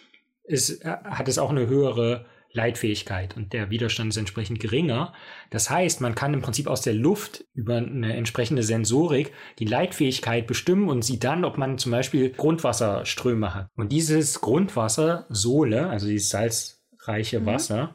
ist, 0.45 0.85
äh, 0.85 0.97
hat 1.05 1.29
es 1.29 1.39
auch 1.39 1.51
eine 1.51 1.67
höhere 1.67 2.27
Leitfähigkeit 2.59 3.37
und 3.37 3.53
der 3.53 3.71
Widerstand 3.71 4.11
ist 4.11 4.17
entsprechend 4.17 4.61
geringer. 4.61 5.15
Das 5.51 5.71
heißt, 5.71 6.01
man 6.01 6.15
kann 6.15 6.35
im 6.35 6.43
Prinzip 6.43 6.67
aus 6.67 6.83
der 6.83 6.93
Luft 6.93 7.45
über 7.55 7.77
eine 7.77 8.15
entsprechende 8.15 8.63
Sensorik 8.63 9.33
die 9.59 9.65
Leitfähigkeit 9.65 10.47
bestimmen 10.47 10.89
und 10.89 11.03
sieht 11.03 11.25
dann, 11.25 11.45
ob 11.45 11.57
man 11.57 11.79
zum 11.79 11.93
Beispiel 11.93 12.31
Grundwasserströme 12.31 13.55
hat. 13.55 13.69
Und 13.77 13.93
dieses 13.93 14.41
Grundwasser, 14.41 15.27
Sohle, 15.29 15.89
also 15.89 16.09
dieses 16.09 16.31
salzreiche 16.31 17.41
mhm. 17.41 17.47
Wasser, 17.47 17.95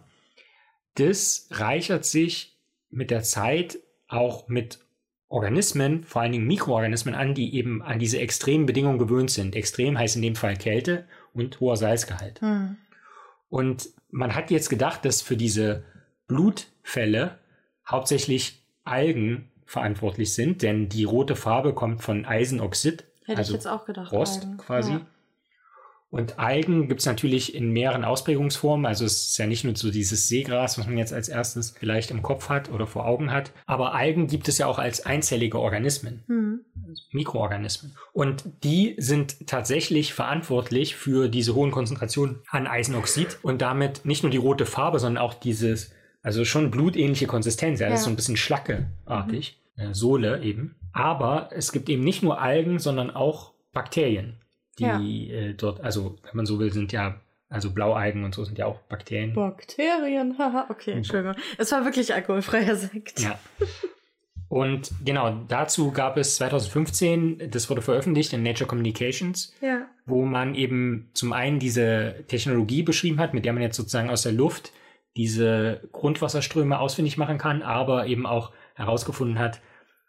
das 0.96 1.48
reichert 1.52 2.06
sich 2.06 2.58
mit 2.90 3.12
der 3.12 3.24
Zeit 3.24 3.80
auch 4.08 4.48
mit 4.48 4.80
Organismen, 5.28 6.04
vor 6.04 6.22
allen 6.22 6.32
Dingen 6.32 6.48
Mikroorganismen 6.48 7.16
an, 7.16 7.34
die 7.34 7.56
eben 7.56 7.82
an 7.82 7.98
diese 7.98 8.20
extremen 8.20 8.68
Bedingungen 8.68 9.00
gewöhnt 9.00 9.32
sind. 9.32 9.56
Extrem 9.56 9.98
heißt 9.98 10.16
in 10.16 10.22
dem 10.22 10.36
Fall 10.36 10.56
Kälte 10.56 11.06
und 11.34 11.60
hoher 11.60 11.76
Salzgehalt. 11.76 12.42
Mhm. 12.42 12.78
Und 13.50 13.90
man 14.14 14.36
hat 14.36 14.52
jetzt 14.52 14.70
gedacht, 14.70 15.04
dass 15.06 15.22
für 15.22 15.36
diese 15.36 15.84
Blutfälle 16.28 17.40
hauptsächlich 17.86 18.64
Algen 18.84 19.50
verantwortlich 19.66 20.34
sind, 20.34 20.62
denn 20.62 20.88
die 20.88 21.04
rote 21.04 21.36
Farbe 21.36 21.74
kommt 21.74 22.04
von 22.04 22.26
Eisenoxid. 22.26 23.06
Hätte 23.26 23.40
also 23.40 23.54
ich 23.54 23.56
jetzt 23.56 23.68
auch 23.68 23.86
gedacht. 23.86 24.12
Rost 24.12 24.44
Algen. 24.44 24.58
quasi. 24.58 24.92
Ja. 24.94 25.02
Und 26.14 26.38
Algen 26.38 26.88
gibt 26.88 27.00
es 27.00 27.08
natürlich 27.08 27.56
in 27.56 27.72
mehreren 27.72 28.04
Ausprägungsformen. 28.04 28.86
Also 28.86 29.04
es 29.04 29.30
ist 29.30 29.38
ja 29.40 29.48
nicht 29.48 29.64
nur 29.64 29.76
so 29.76 29.90
dieses 29.90 30.28
Seegras, 30.28 30.78
was 30.78 30.86
man 30.86 30.96
jetzt 31.00 31.12
als 31.12 31.28
erstes 31.28 31.72
vielleicht 31.72 32.12
im 32.12 32.22
Kopf 32.22 32.50
hat 32.50 32.72
oder 32.72 32.86
vor 32.86 33.08
Augen 33.08 33.32
hat. 33.32 33.52
Aber 33.66 33.96
Algen 33.96 34.28
gibt 34.28 34.48
es 34.48 34.60
ja 34.60 34.68
auch 34.68 34.78
als 34.78 35.08
einzellige 35.08 35.58
Organismen, 35.60 36.24
mhm. 36.28 36.60
Mikroorganismen. 37.14 37.96
Und 38.12 38.44
die 38.64 38.94
sind 39.00 39.48
tatsächlich 39.48 40.14
verantwortlich 40.14 40.96
für 40.96 41.30
diese 41.30 41.56
hohen 41.56 41.72
Konzentrationen 41.72 42.42
an 42.48 42.68
Eisenoxid 42.68 43.40
und 43.42 43.64
damit 43.64 44.06
nicht 44.06 44.22
nur 44.22 44.30
die 44.30 44.38
rote 44.38 44.68
Farbe, 44.68 45.00
sondern 45.00 45.24
auch 45.24 45.34
dieses 45.34 45.94
Also 46.22 46.46
schon 46.46 46.70
blutähnliche 46.70 47.26
Konsistenz, 47.26 47.80
ja, 47.80 47.90
das 47.90 48.02
ist 48.02 48.06
Ja. 48.06 48.06
so 48.06 48.10
ein 48.12 48.16
bisschen 48.16 48.38
schlackeartig, 48.38 49.60
äh, 49.78 49.94
Sohle 49.94 50.44
eben. 50.44 50.76
Aber 50.92 51.50
es 51.52 51.72
gibt 51.72 51.90
eben 51.90 52.04
nicht 52.04 52.22
nur 52.22 52.40
Algen, 52.40 52.78
sondern 52.78 53.10
auch 53.10 53.54
Bakterien, 53.74 54.38
die 54.80 54.84
Ja. 54.84 55.00
äh, 55.00 55.54
dort, 55.54 55.82
also 55.82 56.18
wenn 56.24 56.36
man 56.36 56.46
so 56.46 56.60
will, 56.60 56.72
sind 56.74 56.92
ja, 56.92 57.20
also 57.50 57.72
Blaualgen 57.72 58.24
und 58.24 58.34
so 58.34 58.44
sind 58.44 58.58
ja 58.58 58.66
auch 58.66 58.80
Bakterien. 58.90 59.34
Bakterien, 59.34 60.38
haha, 60.40 60.68
okay, 60.70 60.92
Entschuldigung. 60.94 61.36
Es 61.58 61.72
war 61.72 61.86
wirklich 61.86 62.14
alkoholfreier 62.14 62.76
Sekt. 62.76 63.20
Ja. 63.20 63.38
Und 64.50 64.92
genau, 65.04 65.44
dazu 65.48 65.92
gab 65.92 66.18
es 66.18 66.36
2015, 66.36 67.50
das 67.50 67.70
wurde 67.70 67.82
veröffentlicht 67.82 68.34
in 68.34 68.44
Nature 68.44 68.68
Communications, 68.68 69.54
Ja. 69.62 69.88
wo 70.06 70.26
man 70.26 70.54
eben 70.54 71.10
zum 71.14 71.34
einen 71.34 71.60
diese 71.60 72.24
Technologie 72.28 72.84
beschrieben 72.84 73.20
hat, 73.20 73.34
mit 73.34 73.46
der 73.46 73.54
man 73.54 73.64
jetzt 73.64 73.78
sozusagen 73.78 74.10
aus 74.12 74.22
der 74.24 74.32
Luft 74.34 74.72
diese 75.18 75.82
Grundwasserströme 75.92 76.80
ausfindig 76.80 77.18
machen 77.18 77.38
kann, 77.38 77.62
aber 77.62 78.06
eben 78.08 78.26
auch 78.26 78.52
herausgefunden 78.76 79.40
hat, 79.40 79.60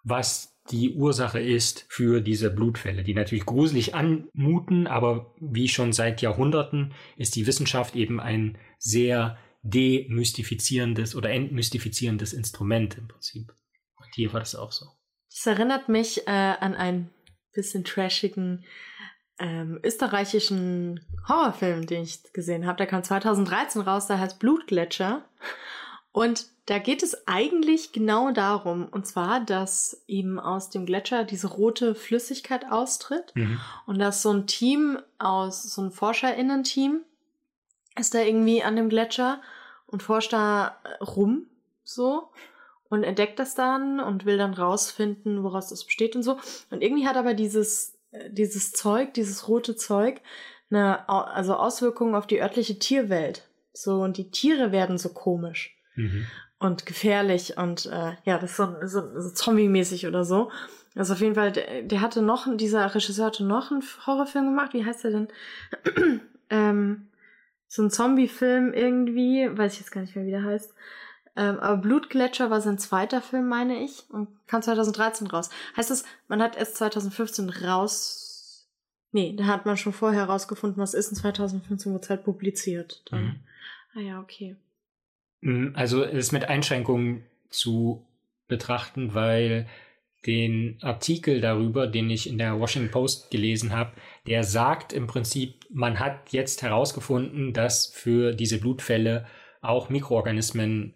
was 0.03 0.54
die 0.71 0.95
Ursache 0.95 1.41
ist 1.41 1.85
für 1.89 2.21
diese 2.21 2.51
Blutfälle, 2.51 3.03
die 3.03 3.15
natürlich 3.15 3.45
gruselig 3.45 3.95
anmuten, 3.95 4.87
aber 4.87 5.35
wie 5.39 5.69
schon 5.69 5.93
seit 5.93 6.23
Jahrhunderten 6.23 6.95
ist 7.17 7.37
die 7.37 7.47
Wissenschaft 7.47 7.97
eben 7.97 8.19
ein 8.21 8.57
sehr 8.79 9.39
demystifizierendes 9.63 11.17
oder 11.17 11.31
entmystifizierendes 11.31 12.33
Instrument 12.33 12.97
im 12.97 13.09
Prinzip. 13.09 13.53
Und 13.97 14.15
hier 14.15 14.33
war 14.33 14.41
das 14.41 14.55
auch 14.55 14.73
so. 14.73 14.87
Das 15.31 15.47
erinnert 15.47 15.89
mich 15.89 16.27
äh, 16.27 16.31
an 16.31 16.75
einen 16.75 17.11
bisschen 17.53 17.85
trashigen 17.85 18.65
ähm, 19.39 19.81
österreichischen 19.83 21.01
Horrorfilm, 21.29 21.87
den 21.87 22.03
ich 22.03 22.23
gesehen 22.33 22.67
habe. 22.67 22.77
Der 22.77 22.87
kam 22.87 23.03
2013 23.03 23.83
raus, 23.83 24.07
der 24.07 24.21
heißt 24.21 24.39
Blutgletscher. 24.39 25.25
Und 26.15 26.47
da 26.67 26.79
geht 26.79 27.03
es 27.03 27.27
eigentlich 27.27 27.91
genau 27.91 28.31
darum, 28.31 28.87
und 28.89 29.05
zwar, 29.05 29.41
dass 29.41 30.05
eben 30.07 30.39
aus 30.39 30.71
dem 30.71 30.87
Gletscher 30.87 31.25
diese 31.25 31.49
rote 31.49 31.97
Flüssigkeit 31.97 32.71
austritt 32.71 33.33
Mhm. 33.35 33.61
und 33.87 33.99
dass 33.99 34.23
so 34.23 34.33
ein 34.33 34.47
Team 34.47 34.97
aus, 35.19 35.65
so 35.65 35.83
ein 35.83 35.91
ForscherInnen-Team 35.91 37.01
ist 37.99 38.15
da 38.15 38.21
irgendwie 38.21 38.63
an 38.63 38.77
dem 38.77 38.89
Gletscher 38.89 39.43
und 39.89 40.05
forscht 40.05 40.33
da 40.33 40.77
rum, 41.01 41.49
so, 41.83 42.29
und 42.89 43.03
entdeckt 43.03 43.41
das 43.41 43.57
dann 43.57 43.99
und 43.99 44.25
will 44.25 44.39
dann 44.39 44.55
rausfinden, 44.55 45.43
woraus 45.43 45.71
das 45.71 45.85
besteht 45.85 46.15
und 46.15 46.23
so. 46.23 46.39
Und 46.71 46.81
irgendwie 46.81 47.09
hat 47.09 47.17
aber 47.17 47.35
dieses, 47.35 47.99
äh, 48.13 48.31
dieses 48.31 48.71
Zeug, 48.71 49.15
dieses 49.15 49.49
rote 49.49 49.75
Zeug, 49.75 50.21
eine, 50.71 51.09
also 51.09 51.57
Auswirkungen 51.57 52.15
auf 52.15 52.29
die 52.29 52.41
örtliche 52.41 52.79
Tierwelt. 52.79 53.49
So, 53.73 54.01
und 54.03 54.17
die 54.17 54.31
Tiere 54.31 54.71
werden 54.71 54.97
so 54.97 55.09
komisch 55.09 55.74
Mhm. 55.97 56.27
und 56.59 56.87
gefährlich 56.87 57.57
und 57.57 57.87
äh, 57.87 58.13
ja, 58.25 58.39
das 58.39 58.51
ist 58.51 58.57
so, 58.57 58.75
so, 58.85 59.21
so 59.21 59.31
Zombie-mäßig 59.31 60.07
oder 60.07 60.25
so. 60.25 60.51
Also 60.95 61.15
auf 61.15 61.21
jeden 61.21 61.35
Fall, 61.35 61.53
der, 61.53 61.83
der 61.83 62.01
hatte 62.01 62.23
noch, 62.23 62.47
dieser 62.57 62.95
Regisseur 62.95 63.27
hatte 63.27 63.45
noch 63.45 63.71
einen 63.71 63.83
Horrorfilm 64.07 64.47
gemacht. 64.47 64.75
Wie 64.75 64.85
heißt 64.85 65.05
der 65.05 65.11
denn? 65.11 65.29
ähm, 66.51 67.09
so 67.67 67.83
ein 67.83 67.91
Zombie-Film 67.91 68.73
irgendwie, 68.73 69.49
weiß 69.51 69.75
ich 69.75 69.81
jetzt 69.81 69.91
gar 69.91 70.03
nicht 70.03 70.15
mehr, 70.15 70.27
wie 70.27 70.31
der 70.31 70.45
heißt. 70.45 70.73
Ähm, 71.37 71.59
aber 71.59 71.79
Blutgletscher 71.79 72.49
war 72.51 72.61
sein 72.61 72.79
zweiter 72.79 73.21
Film, 73.21 73.49
meine 73.49 73.83
ich, 73.83 74.05
und 74.09 74.29
kam 74.47 74.63
2013 74.63 75.27
raus. 75.27 75.51
Heißt 75.77 75.91
das, 75.91 76.05
man 76.29 76.41
hat 76.41 76.57
erst 76.57 76.77
2015 76.77 77.51
raus. 77.51 78.69
Nee, 79.11 79.35
da 79.37 79.47
hat 79.47 79.67
man 79.67 79.77
schon 79.77 79.93
vorher 79.93 80.25
rausgefunden, 80.25 80.81
was 80.81 80.95
ist 80.95 81.11
in 81.11 81.17
2015 81.17 81.93
wurde 81.93 82.05
es 82.05 82.11
halt 82.11 82.25
publiziert. 82.25 83.03
Dann. 83.11 83.25
Mhm. 83.25 83.41
Ah 83.97 84.01
ja, 84.01 84.21
okay. 84.21 84.57
Mm, 85.45 85.69
Also 85.75 86.03
es 86.03 86.27
ist 86.27 86.33
mit 86.33 86.47
Einschränkungen 86.47 87.25
zu 87.51 88.05
betrachten, 88.49 89.15
weil 89.15 89.69
den 90.27 90.79
Artikel 90.81 91.41
darüber, 91.43 91.87
den 91.87 92.09
ich 92.09 92.29
in 92.29 92.39
der 92.39 92.59
Washington 92.59 92.91
Post 92.91 93.31
gelesen 93.31 93.73
habe, 93.73 93.93
der 94.27 94.43
sagt 94.43 94.95
im 94.95 95.07
Prinzip, 95.07 95.67
man 95.71 96.01
hat 96.01 96.33
jetzt 96.33 96.63
herausgefunden, 96.63 97.53
dass 97.53 97.87
für 97.87 98.33
diese 98.33 98.59
Blutfälle 98.59 99.27
auch 99.61 99.91
Mikroorganismen 99.91 100.95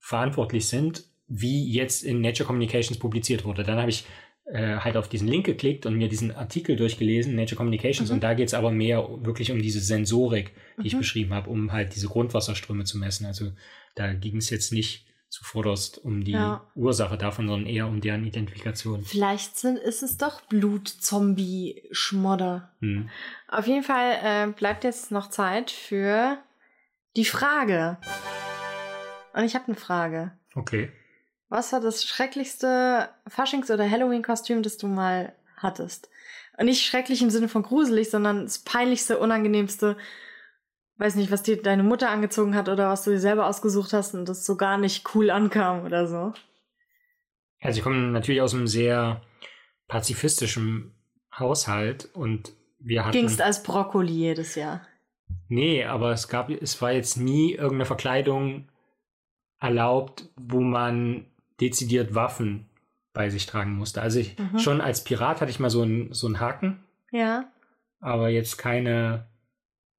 verantwortlich 0.00 0.66
sind, 0.66 1.04
wie 1.28 1.70
jetzt 1.72 2.02
in 2.02 2.20
Nature 2.20 2.46
Communications 2.46 2.98
publiziert 2.98 3.44
wurde. 3.44 3.62
Dann 3.62 3.78
habe 3.78 3.90
ich 3.90 4.04
äh, 4.44 4.76
halt 4.78 4.96
auf 4.96 5.08
diesen 5.08 5.28
Link 5.28 5.46
geklickt 5.46 5.86
und 5.86 5.96
mir 5.96 6.08
diesen 6.08 6.34
Artikel 6.34 6.74
durchgelesen, 6.76 7.34
Nature 7.36 7.56
Communications, 7.56 8.10
Mhm. 8.10 8.14
und 8.14 8.24
da 8.24 8.34
geht 8.34 8.48
es 8.48 8.54
aber 8.54 8.70
mehr 8.70 9.06
wirklich 9.24 9.50
um 9.52 9.60
diese 9.62 9.80
Sensorik, 9.80 10.52
die 10.82 10.88
ich 10.88 10.94
Mhm. 10.94 10.98
beschrieben 10.98 11.34
habe, 11.34 11.48
um 11.50 11.72
halt 11.72 11.94
diese 11.94 12.08
Grundwasserströme 12.08 12.84
zu 12.84 12.98
messen. 12.98 13.26
Also 13.26 13.52
da 13.94 14.12
ging 14.12 14.36
es 14.38 14.50
jetzt 14.50 14.72
nicht 14.72 15.06
zuvorderst 15.28 15.98
um 16.04 16.24
die 16.24 16.32
Ja. 16.32 16.66
Ursache 16.74 17.16
davon, 17.16 17.46
sondern 17.48 17.66
eher 17.66 17.86
um 17.86 18.00
deren 18.02 18.26
Identifikation. 18.26 19.02
Vielleicht 19.02 19.56
sind, 19.58 19.78
ist 19.78 20.02
es 20.02 20.18
doch 20.18 20.42
Blut-Zombie-Schmodder. 20.42 22.70
Hm. 22.80 23.08
Auf 23.48 23.66
jeden 23.66 23.82
Fall 23.82 24.18
äh, 24.22 24.46
bleibt 24.52 24.84
jetzt 24.84 25.10
noch 25.10 25.30
Zeit 25.30 25.70
für 25.70 26.36
die 27.16 27.24
Frage. 27.24 27.96
Und 29.34 29.44
ich 29.44 29.54
habe 29.54 29.66
eine 29.68 29.76
Frage. 29.76 30.32
Okay. 30.54 30.90
Was 31.52 31.70
war 31.70 31.80
das 31.80 32.06
schrecklichste 32.06 33.10
Faschings- 33.28 33.70
oder 33.70 33.88
Halloween-Kostüm, 33.88 34.62
das 34.62 34.78
du 34.78 34.86
mal 34.86 35.34
hattest? 35.58 36.08
Und 36.56 36.64
nicht 36.64 36.82
schrecklich 36.82 37.20
im 37.20 37.28
Sinne 37.28 37.46
von 37.46 37.62
gruselig, 37.62 38.08
sondern 38.08 38.44
das 38.44 38.60
peinlichste, 38.60 39.18
unangenehmste, 39.18 39.98
weiß 40.96 41.14
nicht, 41.16 41.30
was 41.30 41.42
dir 41.42 41.60
deine 41.60 41.82
Mutter 41.82 42.08
angezogen 42.08 42.54
hat 42.54 42.70
oder 42.70 42.88
was 42.88 43.04
du 43.04 43.10
dir 43.10 43.20
selber 43.20 43.46
ausgesucht 43.46 43.92
hast 43.92 44.14
und 44.14 44.30
das 44.30 44.46
so 44.46 44.56
gar 44.56 44.78
nicht 44.78 45.14
cool 45.14 45.28
ankam 45.28 45.84
oder 45.84 46.06
so. 46.06 46.32
Also 47.60 47.76
ich 47.76 47.84
komme 47.84 47.98
natürlich 47.98 48.40
aus 48.40 48.54
einem 48.54 48.66
sehr 48.66 49.20
pazifistischen 49.88 50.94
Haushalt 51.38 52.08
und 52.14 52.54
wir 52.78 53.04
hatten... 53.04 53.12
Gingst 53.12 53.42
als 53.42 53.62
Brokkoli 53.62 54.10
jedes 54.10 54.54
Jahr. 54.54 54.86
Nee, 55.48 55.84
aber 55.84 56.12
es 56.12 56.28
gab, 56.28 56.48
es 56.48 56.80
war 56.80 56.92
jetzt 56.92 57.18
nie 57.18 57.52
irgendeine 57.52 57.84
Verkleidung 57.84 58.70
erlaubt, 59.60 60.30
wo 60.36 60.60
man 60.62 61.26
dezidiert 61.62 62.14
Waffen 62.14 62.66
bei 63.14 63.30
sich 63.30 63.46
tragen 63.46 63.74
musste. 63.76 64.02
Also 64.02 64.18
ich, 64.20 64.36
Mhm. 64.38 64.58
schon 64.58 64.80
als 64.80 65.04
Pirat 65.04 65.40
hatte 65.40 65.50
ich 65.50 65.60
mal 65.60 65.70
so 65.70 65.82
einen 65.82 66.12
so 66.12 66.26
einen 66.26 66.40
Haken, 66.40 66.80
Ja. 67.12 67.44
aber 68.00 68.28
jetzt 68.30 68.56
keine, 68.58 69.26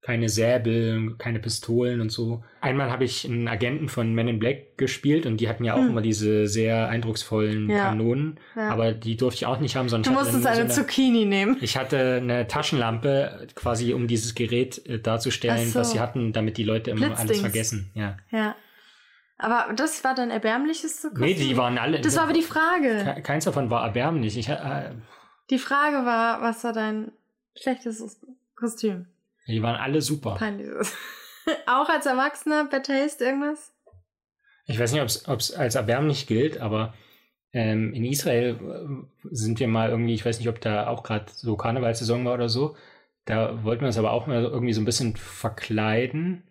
keine 0.02 0.28
Säbel, 0.28 1.16
keine 1.18 1.40
Pistolen 1.40 2.02
und 2.02 2.12
so. 2.12 2.44
Einmal 2.60 2.92
habe 2.92 3.06
ich 3.06 3.24
einen 3.26 3.48
Agenten 3.48 3.88
von 3.88 4.14
Men 4.14 4.28
in 4.28 4.40
Black 4.40 4.78
gespielt 4.78 5.26
und 5.26 5.38
die 5.40 5.48
hatten 5.48 5.64
ja 5.64 5.76
auch 5.76 5.80
Hm. 5.80 5.90
immer 5.92 6.02
diese 6.02 6.48
sehr 6.48 6.90
eindrucksvollen 6.90 7.70
Ja. 7.70 7.86
Kanonen, 7.90 8.38
ja. 8.56 8.70
aber 8.70 8.92
die 8.92 9.16
durfte 9.16 9.38
ich 9.38 9.46
auch 9.46 9.60
nicht 9.62 9.78
haben, 9.78 9.88
sondern 9.88 10.12
du 10.12 10.20
musstest 10.20 10.44
nur 10.44 10.54
so 10.56 10.60
eine 10.60 10.70
Zucchini 10.70 11.24
nehmen. 11.26 11.56
ich 11.62 11.78
hatte 11.78 12.16
eine 12.22 12.48
Taschenlampe 12.48 13.48
quasi, 13.56 13.94
um 13.94 14.08
dieses 14.08 14.36
Gerät 14.36 14.86
äh, 14.88 15.00
darzustellen, 15.00 15.70
so. 15.70 15.80
was 15.80 15.92
sie 15.92 16.00
hatten, 16.02 16.34
damit 16.34 16.58
die 16.58 16.64
Leute 16.66 16.92
immer 16.92 17.18
alles 17.18 17.40
vergessen. 17.40 17.92
Ja. 17.94 18.18
Ja. 18.32 18.56
Aber 19.38 19.74
das 19.74 20.04
war 20.04 20.16
dein 20.16 20.30
erbärmlichstes 20.32 21.02
Kostüm? 21.02 21.20
Nee, 21.20 21.34
die 21.34 21.58
waren 21.58 21.78
alle. 21.78 22.00
Das 22.02 22.16
war 22.16 22.24
aber 22.24 22.34
die 22.34 22.42
Frage. 22.44 23.04
ke- 23.16 23.22
Keins 23.24 23.46
davon 23.46 23.70
war 23.70 23.84
erbärmlich. 23.86 24.38
Ich, 24.38 24.48
äh, 24.50 24.92
Die 25.50 25.58
Frage 25.60 26.06
war, 26.06 26.42
was 26.42 26.64
war 26.64 26.74
dein 26.74 27.12
schlechtestes 27.58 28.20
Kostüm? 28.56 29.08
die 29.48 29.62
waren 29.62 29.76
alle 29.76 30.02
super. 30.02 30.36
Peinliches. 30.36 30.96
Auch 31.68 31.90
als 31.90 32.06
Erwachsener, 32.06 32.66
Bad 32.66 32.86
Taste, 32.86 33.26
irgendwas? 33.26 33.74
Ich 34.66 34.80
weiß 34.80 34.94
nicht, 34.94 35.02
ob 35.28 35.40
es 35.40 35.52
als 35.54 35.76
erbärmlich 35.76 36.26
gilt, 36.28 36.62
aber 36.62 36.94
ähm, 37.52 37.94
in 37.94 38.06
Israel 38.06 38.56
äh, 38.56 39.08
sind 39.32 39.60
wir 39.60 39.68
mal 39.68 39.90
irgendwie, 39.90 40.14
ich 40.14 40.26
weiß 40.26 40.40
nicht, 40.40 40.48
ob 40.48 40.62
da 40.62 40.88
auch 40.88 41.04
gerade 41.04 41.26
so 41.34 41.58
Karnevalssaison 41.58 42.24
war 42.24 42.36
oder 42.36 42.48
so. 42.48 42.78
Da 43.26 43.64
wollten 43.66 43.82
wir 43.82 43.88
uns 43.88 43.98
aber 43.98 44.12
auch 44.12 44.26
mal 44.28 44.44
irgendwie 44.44 44.72
so 44.74 44.80
ein 44.82 44.86
bisschen 44.86 45.18
verkleiden. 45.18 46.44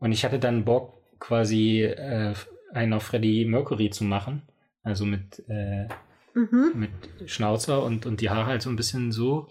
Und 0.00 0.10
ich 0.12 0.24
hatte 0.24 0.38
dann 0.40 0.64
Bock, 0.64 0.99
quasi 1.20 1.82
äh, 1.82 2.34
einen 2.72 2.92
auf 2.94 3.04
Freddie 3.04 3.44
Mercury 3.44 3.90
zu 3.90 4.04
machen. 4.04 4.42
Also 4.82 5.04
mit, 5.06 5.42
äh, 5.48 5.86
Mhm. 6.34 6.72
mit 6.74 6.90
Schnauzer 7.30 7.82
und, 7.84 8.06
und 8.06 8.20
die 8.20 8.30
Haare 8.30 8.46
halt 8.46 8.62
so 8.62 8.70
ein 8.70 8.76
bisschen 8.76 9.12
so. 9.12 9.48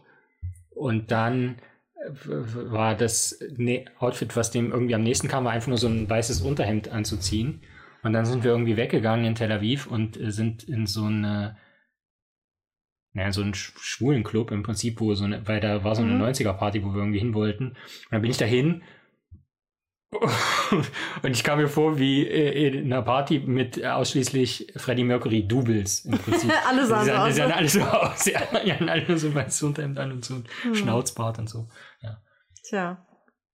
Und 0.72 1.12
dann 1.12 1.58
äh, 2.06 2.10
war 2.72 2.96
das 2.96 3.38
ne 3.58 3.86
Outfit, 4.00 4.36
was 4.36 4.50
dem 4.52 4.72
irgendwie 4.72 4.96
am 4.96 5.04
nächsten 5.04 5.28
kam, 5.28 5.44
war 5.46 5.52
einfach 5.52 5.68
nur 5.68 5.78
so 5.78 5.88
ein 5.88 6.10
weißes 6.10 6.42
Unterhemd 6.42 6.88
anzuziehen. 6.90 7.62
Und 8.02 8.14
dann 8.14 8.26
sind 8.26 8.44
wir 8.46 8.52
irgendwie 8.52 8.78
weggegangen 8.78 9.26
in 9.26 9.36
Tel 9.36 9.52
Aviv 9.52 9.88
und 9.88 10.20
äh, 10.20 10.32
sind 10.32 10.64
in 10.64 10.88
so 10.88 11.04
eine, 11.04 11.58
naja, 13.14 13.32
so 13.32 13.42
einen 13.42 13.54
sch- 13.54 13.74
schwulen 13.78 14.24
Club 14.24 14.52
im 14.52 14.64
Prinzip, 14.64 15.00
wo 15.02 15.14
so 15.16 15.26
eine, 15.26 15.46
weil 15.48 15.60
da 15.60 15.84
war 15.84 15.96
so 15.96 16.02
eine 16.02 16.14
Mhm. 16.14 16.22
90er-Party, 16.22 16.84
wo 16.84 16.90
wir 16.94 17.00
irgendwie 17.02 17.20
hin 17.20 17.34
wollten. 17.34 17.70
Und 17.70 17.76
dann 18.12 18.22
bin 18.22 18.32
ich 18.32 18.38
dahin 18.38 18.84
und 21.22 21.32
ich 21.32 21.44
kam 21.44 21.60
mir 21.60 21.68
vor 21.68 22.00
wie 22.00 22.26
äh, 22.28 22.68
in 22.68 22.92
einer 22.92 23.04
Party 23.04 23.40
mit 23.40 23.78
äh, 23.78 23.88
ausschließlich 23.88 24.74
Freddie 24.76 25.04
Mercury 25.04 25.48
Doubles 25.48 26.06
im 26.06 26.18
Prinzip. 26.18 26.52
Alle 26.68 26.86
sahen 26.88 27.06
so 27.06 27.12
sahen, 27.12 27.26
die 27.26 27.30
aus. 27.30 27.36
sahen 27.36 27.52
alle 27.52 27.70
so 27.70 27.82
aus. 27.82 28.26
Ja, 28.26 28.42
die 28.66 28.74
hatten 28.74 28.90
alle 28.90 29.18
so 29.18 29.34
weißes 29.36 29.64
Unterhemd 29.64 30.00
an 30.00 30.12
und 30.12 30.26
so 30.26 30.36
ein 30.36 30.44
Hm. 30.64 30.76
Schnauzbart 30.76 31.38
und 31.40 31.48
so. 31.50 31.68
Tja. 32.64 33.06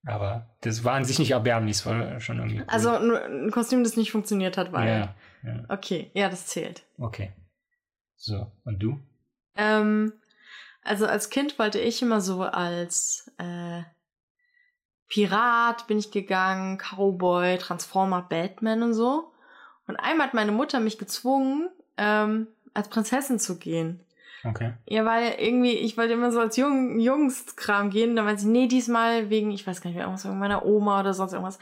Aber 0.05 0.55
das 0.61 0.83
war 0.83 0.93
an 0.93 1.03
sich 1.05 1.19
nicht 1.19 1.31
erbärmlich, 1.31 1.77
es 1.77 1.85
war 1.85 2.19
schon 2.19 2.37
irgendwie. 2.37 2.59
Cool. 2.59 2.65
Also 2.67 2.89
ein 2.91 3.49
Kostüm, 3.51 3.83
das 3.83 3.97
nicht 3.97 4.11
funktioniert 4.11 4.55
hat, 4.57 4.71
weil. 4.71 4.87
ja, 4.87 5.15
ja. 5.43 5.65
Okay, 5.69 6.11
ja, 6.13 6.29
das 6.29 6.45
zählt. 6.47 6.83
Okay. 6.99 7.33
So, 8.15 8.51
und 8.63 8.79
du? 8.79 8.99
Ähm, 9.55 10.13
also 10.83 11.05
als 11.07 11.29
Kind 11.29 11.57
wollte 11.59 11.79
ich 11.79 12.01
immer 12.01 12.21
so 12.21 12.43
als 12.43 13.31
äh, 13.39 13.81
Pirat 15.07 15.87
bin 15.87 15.97
ich 15.97 16.11
gegangen, 16.11 16.77
Cowboy, 16.77 17.57
Transformer, 17.57 18.21
Batman 18.21 18.83
und 18.83 18.93
so. 18.93 19.31
Und 19.87 19.97
einmal 19.97 20.27
hat 20.27 20.33
meine 20.33 20.51
Mutter 20.51 20.79
mich 20.79 20.97
gezwungen, 20.97 21.69
ähm, 21.97 22.47
als 22.73 22.89
Prinzessin 22.89 23.39
zu 23.39 23.57
gehen. 23.57 23.99
Okay. 24.43 24.73
Ja, 24.87 25.05
weil 25.05 25.35
irgendwie, 25.39 25.73
ich 25.73 25.97
wollte 25.97 26.13
immer 26.13 26.31
so 26.31 26.39
als 26.39 26.55
Jung, 26.57 26.99
Jungskram 26.99 27.89
gehen. 27.89 28.15
Dann 28.15 28.25
meinte 28.25 28.43
sie, 28.43 28.49
nee, 28.49 28.67
diesmal 28.67 29.29
wegen, 29.29 29.51
ich 29.51 29.65
weiß 29.65 29.81
gar 29.81 29.89
nicht 29.89 29.97
mehr, 29.97 30.05
irgendwas 30.05 30.25
wegen 30.25 30.37
meiner 30.37 30.65
Oma 30.65 30.99
oder 30.99 31.13
sonst 31.13 31.33
irgendwas. 31.33 31.59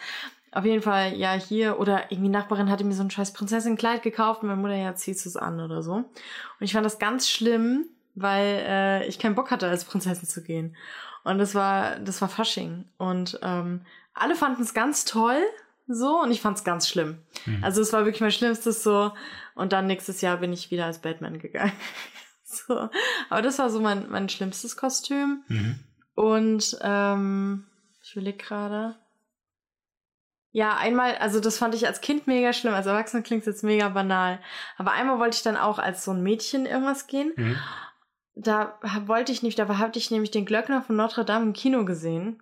Auf 0.52 0.66
jeden 0.66 0.82
Fall, 0.82 1.16
ja, 1.16 1.34
hier, 1.34 1.80
oder 1.80 2.12
irgendwie 2.12 2.30
Nachbarin 2.30 2.70
hatte 2.70 2.84
mir 2.84 2.94
so 2.94 3.04
ein 3.04 3.10
scheiß 3.10 3.34
Prinzessin-Kleid 3.34 4.04
gekauft 4.04 4.44
und 4.44 4.50
meine 4.50 4.62
Mutter, 4.62 4.76
ja, 4.76 4.94
ziehst 4.96 5.26
du 5.26 5.30
es 5.30 5.38
an 5.38 5.60
oder 5.60 5.82
so. 5.82 5.94
Und 5.94 6.06
ich 6.60 6.74
fand 6.74 6.86
das 6.86 7.00
ganz 7.00 7.30
schlimm, 7.30 7.86
weil 8.16 8.64
äh, 8.68 9.08
ich 9.08 9.18
keinen 9.18 9.36
Bock 9.36 9.50
hatte, 9.50 9.68
als 9.68 9.86
Prinzessin 9.86 10.28
zu 10.28 10.44
gehen. 10.44 10.76
Und 11.24 11.38
das 11.38 11.56
war, 11.56 12.00
das 12.00 12.22
war 12.22 12.30
Fasching. 12.30 12.86
Und 12.98 13.40
ähm, 13.42 13.82
alle 14.14 14.36
fanden 14.36 14.62
es 14.62 14.74
ganz 14.74 15.06
toll, 15.06 15.42
so, 15.88 16.22
und 16.22 16.32
ich 16.32 16.42
fand 16.42 16.58
es 16.58 16.64
ganz 16.64 16.88
schlimm. 16.88 17.20
Mhm. 17.46 17.64
Also 17.64 17.82
es 17.82 17.92
war 17.92 18.06
wirklich 18.06 18.22
mein 18.22 18.32
Schlimmstes 18.32 18.84
so. 18.84 19.12
Und 19.54 19.74
dann 19.74 19.88
nächstes 19.88 20.22
Jahr 20.22 20.38
bin 20.38 20.54
ich 20.54 20.72
wieder 20.72 20.86
als 20.86 21.00
Batman 21.00 21.40
gegangen. 21.40 21.74
so. 22.44 22.90
Aber 23.30 23.42
das 23.42 23.60
war 23.60 23.70
so 23.70 23.80
mein, 23.80 24.10
mein 24.10 24.30
schlimmstes 24.30 24.78
Kostüm. 24.78 25.44
Mhm. 25.48 25.80
Und 26.16 26.78
ähm, 26.82 27.66
ich 28.02 28.16
überlege 28.16 28.38
gerade. 28.38 28.96
Ja, 30.52 30.78
einmal, 30.78 31.16
also 31.18 31.40
das 31.40 31.58
fand 31.58 31.74
ich 31.74 31.88
als 31.88 32.00
Kind 32.00 32.28
mega 32.28 32.54
schlimm. 32.54 32.74
Als 32.74 32.86
Erwachsener 32.86 33.24
klingt 33.24 33.42
es 33.42 33.48
jetzt 33.48 33.64
mega 33.64 33.90
banal. 33.90 34.40
Aber 34.78 34.92
einmal 34.92 35.20
wollte 35.20 35.36
ich 35.36 35.44
dann 35.44 35.58
auch 35.58 35.80
als 35.80 36.06
so 36.06 36.12
ein 36.12 36.24
Mädchen 36.24 36.66
irgendwas 36.66 37.08
gehen. 37.08 37.34
Mhm. 37.36 37.58
Da 38.36 38.80
wollte 39.06 39.32
ich 39.32 39.44
nicht, 39.44 39.60
da 39.60 39.68
hatte 39.78 40.00
ich 40.00 40.10
nämlich 40.10 40.32
den 40.32 40.46
Glöckner 40.46 40.82
von 40.82 40.96
Notre 40.96 41.26
Dame 41.26 41.46
im 41.46 41.54
Kino 41.54 41.86
gesehen. 41.86 42.42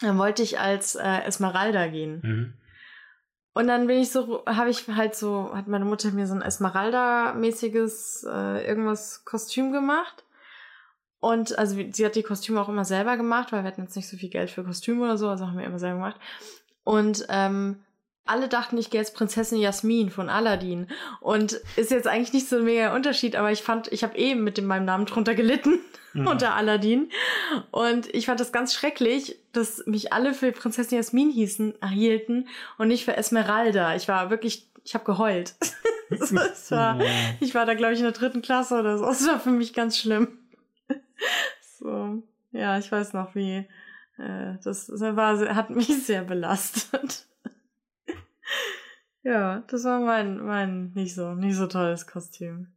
Dann 0.00 0.18
wollte 0.18 0.42
ich 0.42 0.58
als 0.58 0.94
äh, 0.94 1.22
Esmeralda 1.24 1.86
gehen. 1.88 2.20
Mhm. 2.22 2.52
Und 3.52 3.66
dann 3.66 3.86
bin 3.86 4.00
ich 4.00 4.10
so, 4.10 4.44
habe 4.46 4.70
ich 4.70 4.86
halt 4.88 5.16
so, 5.16 5.50
hat 5.54 5.66
meine 5.66 5.84
Mutter 5.84 6.10
mir 6.12 6.26
so 6.26 6.34
ein 6.34 6.42
Esmeralda-mäßiges 6.42 8.24
äh, 8.24 8.66
irgendwas 8.66 9.24
Kostüm 9.24 9.72
gemacht. 9.72 10.24
Und 11.18 11.58
also 11.58 11.76
sie 11.90 12.06
hat 12.06 12.14
die 12.14 12.22
Kostüme 12.22 12.60
auch 12.60 12.68
immer 12.68 12.84
selber 12.84 13.16
gemacht, 13.16 13.52
weil 13.52 13.62
wir 13.62 13.68
hatten 13.68 13.82
jetzt 13.82 13.96
nicht 13.96 14.08
so 14.08 14.16
viel 14.16 14.30
Geld 14.30 14.50
für 14.50 14.64
Kostüme 14.64 15.02
oder 15.02 15.18
so, 15.18 15.28
also 15.28 15.46
haben 15.46 15.58
wir 15.58 15.66
immer 15.66 15.78
selber 15.78 15.96
gemacht. 15.96 16.20
Und 16.84 17.26
ähm, 17.28 17.80
alle 18.26 18.48
dachten, 18.48 18.78
ich 18.78 18.90
gehe 18.90 19.00
als 19.00 19.12
Prinzessin 19.12 19.58
Jasmin 19.58 20.10
von 20.10 20.28
Aladdin. 20.28 20.86
Und 21.20 21.60
ist 21.76 21.90
jetzt 21.90 22.06
eigentlich 22.06 22.32
nicht 22.32 22.48
so 22.48 22.56
ein 22.56 22.64
mega 22.64 22.94
Unterschied, 22.94 23.34
aber 23.36 23.50
ich 23.50 23.62
fand, 23.62 23.90
ich 23.92 24.04
habe 24.04 24.16
eben 24.16 24.44
mit 24.44 24.56
dem, 24.58 24.66
meinem 24.66 24.84
Namen 24.84 25.06
drunter 25.06 25.34
gelitten 25.34 25.80
Mhm. 26.12 26.26
unter 26.26 26.54
Aladdin. 26.54 27.08
Und 27.70 28.12
ich 28.12 28.26
fand 28.26 28.40
das 28.40 28.50
ganz 28.50 28.74
schrecklich, 28.74 29.38
dass 29.52 29.86
mich 29.86 30.12
alle 30.12 30.34
für 30.34 30.50
Prinzessin 30.50 30.96
Jasmin 30.96 31.30
hießen, 31.30 31.74
hielten 31.88 32.48
und 32.78 32.88
nicht 32.88 33.04
für 33.04 33.16
Esmeralda. 33.16 33.94
Ich 33.94 34.08
war 34.08 34.28
wirklich, 34.28 34.68
ich 34.84 34.94
habe 34.94 35.04
geheult. 35.04 35.54
war, 36.10 37.00
Ja. 37.00 37.06
ich 37.40 37.54
war 37.54 37.64
da, 37.64 37.74
glaube 37.74 37.92
ich, 37.92 38.00
in 38.00 38.04
der 38.06 38.12
dritten 38.12 38.42
Klasse 38.42 38.80
oder 38.80 38.98
so. 38.98 39.06
Es 39.06 39.24
war 39.26 39.38
für 39.38 39.50
mich 39.50 39.72
ganz 39.72 39.98
schlimm. 39.98 40.36
so, 41.78 42.22
ja, 42.50 42.76
ich 42.78 42.90
weiß 42.90 43.12
noch, 43.12 43.34
wie 43.36 43.68
äh, 44.18 44.54
das, 44.64 44.86
das 44.86 45.00
war, 45.00 45.54
hat 45.54 45.70
mich 45.70 45.86
sehr 46.04 46.24
belastet. 46.24 47.26
Ja, 49.30 49.60
das 49.68 49.84
war 49.84 50.00
mein, 50.00 50.38
mein 50.44 50.92
nicht 50.92 51.14
so, 51.14 51.34
nicht 51.34 51.56
so 51.56 51.66
tolles 51.66 52.06
Kostüm. 52.06 52.74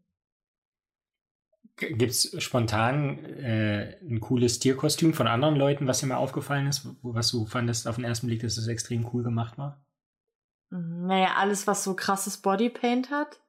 Gibt 1.76 2.12
es 2.12 2.36
spontan 2.44 3.18
äh, 3.26 3.98
ein 4.02 4.20
cooles 4.20 4.60
Tierkostüm 4.60 5.14
von 5.14 5.28
anderen 5.28 5.56
Leuten, 5.56 5.88
was 5.88 6.00
dir 6.00 6.06
mal 6.08 6.18
aufgefallen 6.18 6.68
ist, 6.68 6.88
was 7.02 7.32
du 7.32 7.46
fandest 7.48 7.88
auf 7.88 7.96
den 7.96 8.06
ersten 8.06 8.28
Blick, 8.28 8.42
dass 8.42 8.58
es 8.58 8.68
extrem 8.68 9.10
cool 9.12 9.24
gemacht 9.24 9.58
war? 9.58 9.84
Mhm, 10.70 11.08
Naja, 11.08 11.34
alles, 11.38 11.66
was 11.66 11.84
so 11.84 11.96
krasses 11.96 12.38
Bodypaint 12.38 13.10
hat. 13.10 13.40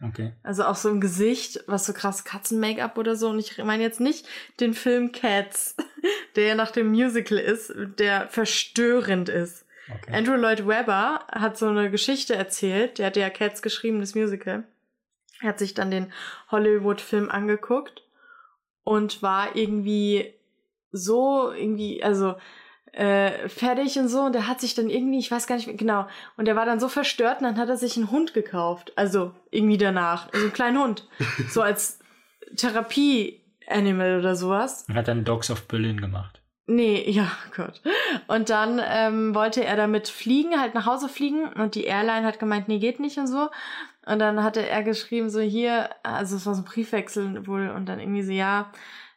Okay. 0.00 0.32
Also 0.42 0.64
auch 0.64 0.74
so 0.76 0.90
im 0.90 1.00
Gesicht, 1.00 1.62
was 1.66 1.86
so 1.86 1.92
krass 1.92 2.24
Katzen-Make-up 2.24 2.98
oder 2.98 3.14
so. 3.16 3.30
Und 3.30 3.38
ich 3.38 3.58
meine 3.58 3.82
jetzt 3.82 4.00
nicht 4.00 4.26
den 4.60 4.74
Film 4.74 5.12
Cats, 5.12 5.76
der 6.36 6.46
ja 6.46 6.54
nach 6.54 6.70
dem 6.70 6.88
Musical 6.88 7.38
ist, 7.38 7.72
der 7.98 8.28
verstörend 8.28 9.28
ist. 9.28 9.64
Okay. 9.94 10.14
Andrew 10.14 10.36
Lloyd 10.36 10.66
Webber 10.66 11.26
hat 11.30 11.56
so 11.56 11.68
eine 11.68 11.90
Geschichte 11.90 12.34
erzählt. 12.34 12.98
Der 12.98 13.06
hat 13.06 13.16
ja 13.16 13.30
Cats 13.30 13.62
geschrieben, 13.62 14.00
das 14.00 14.14
Musical. 14.14 14.64
Er 15.40 15.48
hat 15.48 15.58
sich 15.58 15.74
dann 15.74 15.90
den 15.90 16.12
Hollywood-Film 16.50 17.30
angeguckt 17.30 18.02
und 18.84 19.22
war 19.22 19.56
irgendwie 19.56 20.34
so 20.92 21.52
irgendwie, 21.52 22.02
also 22.02 22.34
äh, 22.92 23.48
fertig 23.48 23.98
und 23.98 24.08
so. 24.08 24.22
Und 24.22 24.34
der 24.34 24.46
hat 24.46 24.60
sich 24.60 24.74
dann 24.74 24.90
irgendwie, 24.90 25.18
ich 25.18 25.30
weiß 25.30 25.46
gar 25.46 25.56
nicht 25.56 25.66
mehr 25.66 25.76
genau, 25.76 26.06
und 26.36 26.44
der 26.46 26.56
war 26.56 26.66
dann 26.66 26.80
so 26.80 26.88
verstört 26.88 27.38
und 27.38 27.44
dann 27.44 27.58
hat 27.58 27.68
er 27.68 27.76
sich 27.76 27.96
einen 27.96 28.10
Hund 28.10 28.34
gekauft. 28.34 28.92
Also 28.96 29.32
irgendwie 29.50 29.78
danach, 29.78 30.32
also 30.32 30.44
einen 30.44 30.52
kleinen 30.52 30.78
Hund. 30.78 31.08
so 31.48 31.62
als 31.62 31.98
Therapie-Animal 32.56 34.18
oder 34.18 34.36
sowas. 34.36 34.84
Und 34.88 34.94
hat 34.94 35.08
dann 35.08 35.24
Dogs 35.24 35.50
of 35.50 35.66
Berlin 35.66 36.00
gemacht. 36.00 36.41
Nee, 36.66 37.04
ja, 37.10 37.30
Gott. 37.56 37.80
Und 38.28 38.50
dann 38.50 38.80
ähm, 38.84 39.34
wollte 39.34 39.64
er 39.64 39.76
damit 39.76 40.08
fliegen, 40.08 40.60
halt 40.60 40.74
nach 40.74 40.86
Hause 40.86 41.08
fliegen. 41.08 41.52
Und 41.52 41.74
die 41.74 41.84
Airline 41.84 42.26
hat 42.26 42.38
gemeint, 42.38 42.68
nee, 42.68 42.78
geht 42.78 43.00
nicht 43.00 43.18
und 43.18 43.26
so. 43.26 43.50
Und 44.04 44.18
dann 44.18 44.42
hatte 44.42 44.66
er 44.66 44.82
geschrieben, 44.82 45.30
so 45.30 45.40
hier, 45.40 45.90
also 46.02 46.36
es 46.36 46.46
war 46.46 46.54
so 46.54 46.62
ein 46.62 46.64
Briefwechsel 46.64 47.46
wohl. 47.46 47.70
Und 47.70 47.86
dann 47.86 48.00
irgendwie 48.00 48.22
so, 48.22 48.32
ja, 48.32 48.72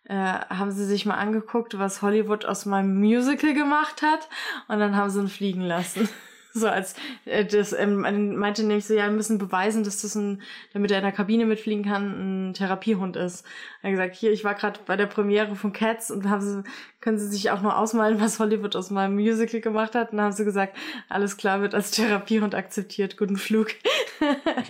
äh, 0.05 0.15
haben 0.15 0.71
sie 0.71 0.85
sich 0.85 1.05
mal 1.05 1.15
angeguckt, 1.15 1.79
was 1.79 2.01
Hollywood 2.01 2.45
aus 2.45 2.65
meinem 2.65 2.99
Musical 2.99 3.53
gemacht 3.53 4.01
hat. 4.01 4.29
Und 4.67 4.79
dann 4.79 4.95
haben 4.95 5.09
sie 5.09 5.19
ihn 5.19 5.27
fliegen 5.27 5.61
lassen. 5.61 6.09
So 6.55 6.69
als 6.69 6.95
äh, 7.25 7.43
das 7.43 7.73
ähm, 7.73 7.99
meinte 8.37 8.63
nämlich 8.63 8.85
so, 8.85 8.93
ja, 8.93 9.03
wir 9.03 9.11
müssen 9.11 9.37
beweisen, 9.37 9.83
dass 9.83 10.01
das 10.01 10.15
ein, 10.15 10.41
damit 10.71 10.89
er 10.89 10.99
in 10.99 11.03
der 11.03 11.11
Kabine 11.11 11.45
mitfliegen 11.45 11.83
kann, 11.83 12.49
ein 12.49 12.53
Therapiehund 12.53 13.17
ist. 13.17 13.45
Er 13.81 13.89
hat 13.89 13.97
gesagt, 13.97 14.15
hier, 14.15 14.31
ich 14.31 14.45
war 14.45 14.55
gerade 14.55 14.79
bei 14.85 14.95
der 14.95 15.05
Premiere 15.05 15.57
von 15.57 15.73
Cats 15.73 16.11
und 16.11 16.29
haben 16.29 16.39
sie, 16.39 16.63
können 17.01 17.19
Sie 17.19 17.27
sich 17.27 17.51
auch 17.51 17.61
nur 17.61 17.77
ausmalen, 17.77 18.21
was 18.21 18.39
Hollywood 18.39 18.77
aus 18.77 18.89
meinem 18.89 19.15
Musical 19.15 19.59
gemacht 19.59 19.95
hat? 19.95 20.11
Und 20.11 20.17
dann 20.17 20.27
haben 20.27 20.33
sie 20.33 20.45
gesagt, 20.45 20.77
alles 21.09 21.35
klar, 21.35 21.59
wird 21.59 21.75
als 21.75 21.91
Therapiehund 21.91 22.55
akzeptiert, 22.55 23.17
guten 23.17 23.35
Flug. 23.35 23.67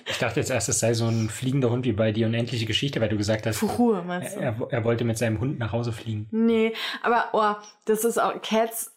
Ich 0.07 0.17
dachte 0.17 0.39
jetzt 0.39 0.49
erst, 0.49 0.67
es 0.69 0.79
sei 0.79 0.95
so 0.95 1.05
ein 1.05 1.29
fliegender 1.29 1.69
Hund 1.69 1.85
wie 1.85 1.93
bei 1.93 2.11
die 2.11 2.25
unendliche 2.25 2.65
Geschichte, 2.65 2.99
weil 2.99 3.09
du 3.09 3.17
gesagt 3.17 3.45
hast, 3.45 3.57
Fuchur, 3.57 4.03
meinst 4.03 4.35
du? 4.35 4.39
er, 4.39 4.57
er 4.69 4.83
wollte 4.83 5.03
mit 5.03 5.19
seinem 5.19 5.39
Hund 5.39 5.59
nach 5.59 5.71
Hause 5.71 5.93
fliegen. 5.93 6.27
Nee, 6.31 6.73
aber 7.03 7.29
oh, 7.33 7.63
das 7.85 8.03
ist 8.03 8.19
auch 8.19 8.41
Cats 8.41 8.94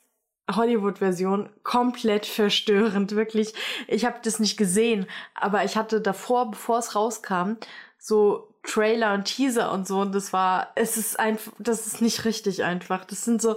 Hollywood-Version 0.50 1.50
komplett 1.62 2.26
verstörend, 2.26 3.14
wirklich. 3.14 3.54
Ich 3.86 4.04
habe 4.04 4.18
das 4.22 4.38
nicht 4.38 4.56
gesehen, 4.56 5.06
aber 5.34 5.64
ich 5.64 5.76
hatte 5.76 6.00
davor, 6.00 6.50
bevor 6.50 6.78
es 6.78 6.94
rauskam, 6.94 7.52
so 7.98 8.48
Trailer 8.62 9.14
und 9.14 9.24
Teaser 9.24 9.72
und 9.72 9.86
so 9.86 10.00
und 10.00 10.14
das 10.14 10.32
war, 10.32 10.72
es 10.74 10.96
ist 10.96 11.18
einfach, 11.18 11.52
das 11.58 11.86
ist 11.86 12.02
nicht 12.02 12.24
richtig 12.24 12.64
einfach. 12.64 13.04
Das 13.04 13.24
sind 13.24 13.40
so, 13.40 13.56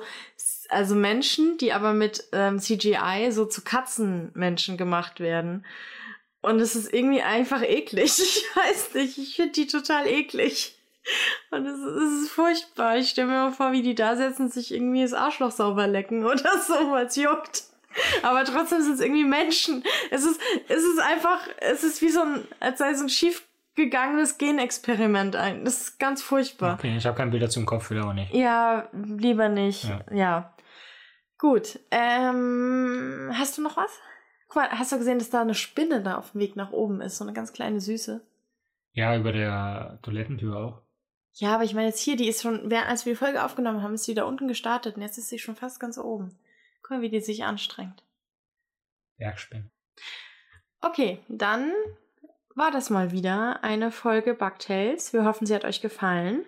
also 0.69 0.95
Menschen, 0.95 1.57
die 1.57 1.73
aber 1.73 1.93
mit 1.93 2.25
ähm, 2.31 2.59
CGI 2.59 3.29
so 3.31 3.45
zu 3.45 3.61
Katzenmenschen 3.61 4.77
gemacht 4.77 5.19
werden. 5.19 5.65
Und 6.41 6.59
es 6.59 6.75
ist 6.75 6.91
irgendwie 6.91 7.21
einfach 7.21 7.61
eklig. 7.61 8.11
Ich 8.19 8.45
weiß 8.55 8.93
nicht, 8.95 9.17
ich 9.17 9.35
finde 9.35 9.51
die 9.53 9.67
total 9.67 10.07
eklig. 10.07 10.75
Und 11.51 11.65
es, 11.65 11.79
es 11.79 12.21
ist 12.23 12.31
furchtbar. 12.31 12.97
Ich 12.97 13.09
stelle 13.09 13.27
mir 13.27 13.33
mal 13.33 13.51
vor, 13.51 13.71
wie 13.71 13.81
die 13.81 13.95
da 13.95 14.15
sitzen 14.15 14.43
und 14.43 14.53
sich 14.53 14.73
irgendwie 14.73 15.01
das 15.01 15.13
Arschloch 15.13 15.51
sauber 15.51 15.87
lecken 15.87 16.25
oder 16.25 16.57
so, 16.59 16.73
weil 16.91 17.07
es 17.07 17.15
juckt. 17.15 17.63
Aber 18.23 18.45
trotzdem 18.45 18.81
sind 18.81 18.93
es 18.93 19.01
irgendwie 19.01 19.25
Menschen. 19.25 19.83
Es 20.11 20.23
ist, 20.23 20.39
es 20.69 20.83
ist 20.83 20.99
einfach, 20.99 21.47
es 21.59 21.83
ist 21.83 22.01
wie 22.01 22.09
so 22.09 22.21
ein, 22.21 22.47
als 22.59 22.79
sei 22.79 22.93
so 22.93 23.03
ein 23.03 23.09
schiefgegangenes 23.09 24.37
Genexperiment 24.37 25.35
ein. 25.35 25.65
Das 25.65 25.81
ist 25.81 25.99
ganz 25.99 26.21
furchtbar. 26.21 26.75
Okay, 26.75 26.95
ich 26.95 27.05
habe 27.05 27.17
kein 27.17 27.31
Bild 27.31 27.43
dazu 27.43 27.59
im 27.59 27.65
Kopf, 27.65 27.89
will 27.89 27.99
aber 27.99 28.13
nicht. 28.13 28.33
Ja, 28.33 28.87
lieber 28.93 29.49
nicht. 29.49 29.83
Ja. 29.83 30.05
Ja. 30.11 30.55
Gut. 31.37 31.79
Ähm, 31.89 33.31
hast 33.33 33.57
du 33.57 33.61
noch 33.61 33.75
was? 33.75 33.91
Guck 34.47 34.57
mal, 34.57 34.69
hast 34.71 34.91
du 34.91 34.97
gesehen, 34.97 35.19
dass 35.19 35.29
da 35.29 35.41
eine 35.41 35.55
Spinne 35.55 36.01
da 36.01 36.17
auf 36.17 36.31
dem 36.31 36.41
Weg 36.41 36.55
nach 36.55 36.71
oben 36.71 37.01
ist? 37.01 37.17
So 37.17 37.25
eine 37.25 37.33
ganz 37.33 37.51
kleine 37.51 37.81
Süße. 37.81 38.21
Ja, 38.93 39.15
über 39.17 39.31
der 39.31 39.99
Toilettentür 40.01 40.55
auch. 40.57 40.81
Ja, 41.33 41.55
aber 41.55 41.63
ich 41.63 41.73
meine 41.73 41.87
jetzt 41.87 42.01
hier, 42.01 42.17
die 42.17 42.27
ist 42.27 42.41
schon, 42.41 42.71
als 42.73 43.05
wir 43.05 43.13
die 43.13 43.17
Folge 43.17 43.43
aufgenommen 43.43 43.81
haben, 43.81 43.93
ist 43.93 44.03
sie 44.03 44.13
da 44.13 44.25
unten 44.25 44.47
gestartet 44.47 44.95
und 44.95 45.01
jetzt 45.01 45.17
ist 45.17 45.29
sie 45.29 45.39
schon 45.39 45.55
fast 45.55 45.79
ganz 45.79 45.97
oben. 45.97 46.37
Guck 46.81 46.91
mal, 46.91 47.01
wie 47.01 47.09
die 47.09 47.21
sich 47.21 47.43
anstrengt. 47.43 48.03
Bergspinnen. 49.17 49.71
Okay, 50.81 51.19
dann 51.27 51.71
war 52.55 52.71
das 52.71 52.89
mal 52.89 53.11
wieder 53.11 53.63
eine 53.63 53.91
Folge 53.91 54.33
Bugtails. 54.33 55.13
Wir 55.13 55.23
hoffen, 55.23 55.45
sie 55.45 55.55
hat 55.55 55.63
euch 55.63 55.81
gefallen. 55.81 56.45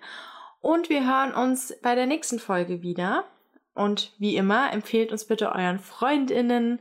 Und 0.59 0.89
wir 0.89 1.05
hören 1.05 1.33
uns 1.33 1.73
bei 1.81 1.95
der 1.95 2.05
nächsten 2.05 2.39
Folge 2.39 2.81
wieder. 2.81 3.25
Und 3.73 4.13
wie 4.17 4.35
immer, 4.35 4.71
empfehlt 4.71 5.11
uns 5.11 5.25
bitte 5.25 5.51
euren 5.51 5.79
FreundInnen, 5.79 6.79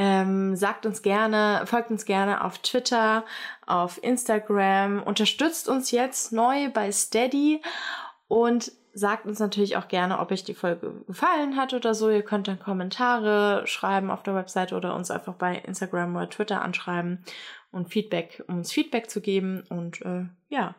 ähm, 0.00 0.54
sagt 0.54 0.86
uns 0.86 1.02
gerne, 1.02 1.62
folgt 1.66 1.90
uns 1.90 2.04
gerne 2.04 2.44
auf 2.44 2.58
Twitter, 2.58 3.24
auf 3.66 4.00
Instagram, 4.00 5.02
unterstützt 5.02 5.68
uns 5.68 5.90
jetzt 5.90 6.32
neu 6.32 6.70
bei 6.70 6.92
Steady 6.92 7.60
und 8.28 8.70
sagt 8.94 9.26
uns 9.26 9.40
natürlich 9.40 9.76
auch 9.76 9.88
gerne, 9.88 10.20
ob 10.20 10.30
euch 10.30 10.44
die 10.44 10.54
Folge 10.54 11.02
gefallen 11.08 11.56
hat 11.56 11.74
oder 11.74 11.94
so. 11.94 12.10
Ihr 12.10 12.22
könnt 12.22 12.46
dann 12.46 12.60
Kommentare 12.60 13.66
schreiben 13.66 14.12
auf 14.12 14.22
der 14.22 14.36
Webseite 14.36 14.76
oder 14.76 14.94
uns 14.94 15.10
einfach 15.10 15.34
bei 15.34 15.56
Instagram 15.56 16.14
oder 16.14 16.30
Twitter 16.30 16.62
anschreiben 16.62 17.24
und 17.72 17.90
Feedback, 17.90 18.44
um 18.46 18.58
uns 18.58 18.72
Feedback 18.72 19.10
zu 19.10 19.20
geben. 19.20 19.64
Und 19.68 20.00
äh, 20.02 20.26
ja, 20.48 20.76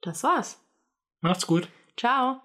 das 0.00 0.24
war's. 0.24 0.60
Macht's 1.20 1.46
gut. 1.46 1.68
Ciao. 1.96 2.40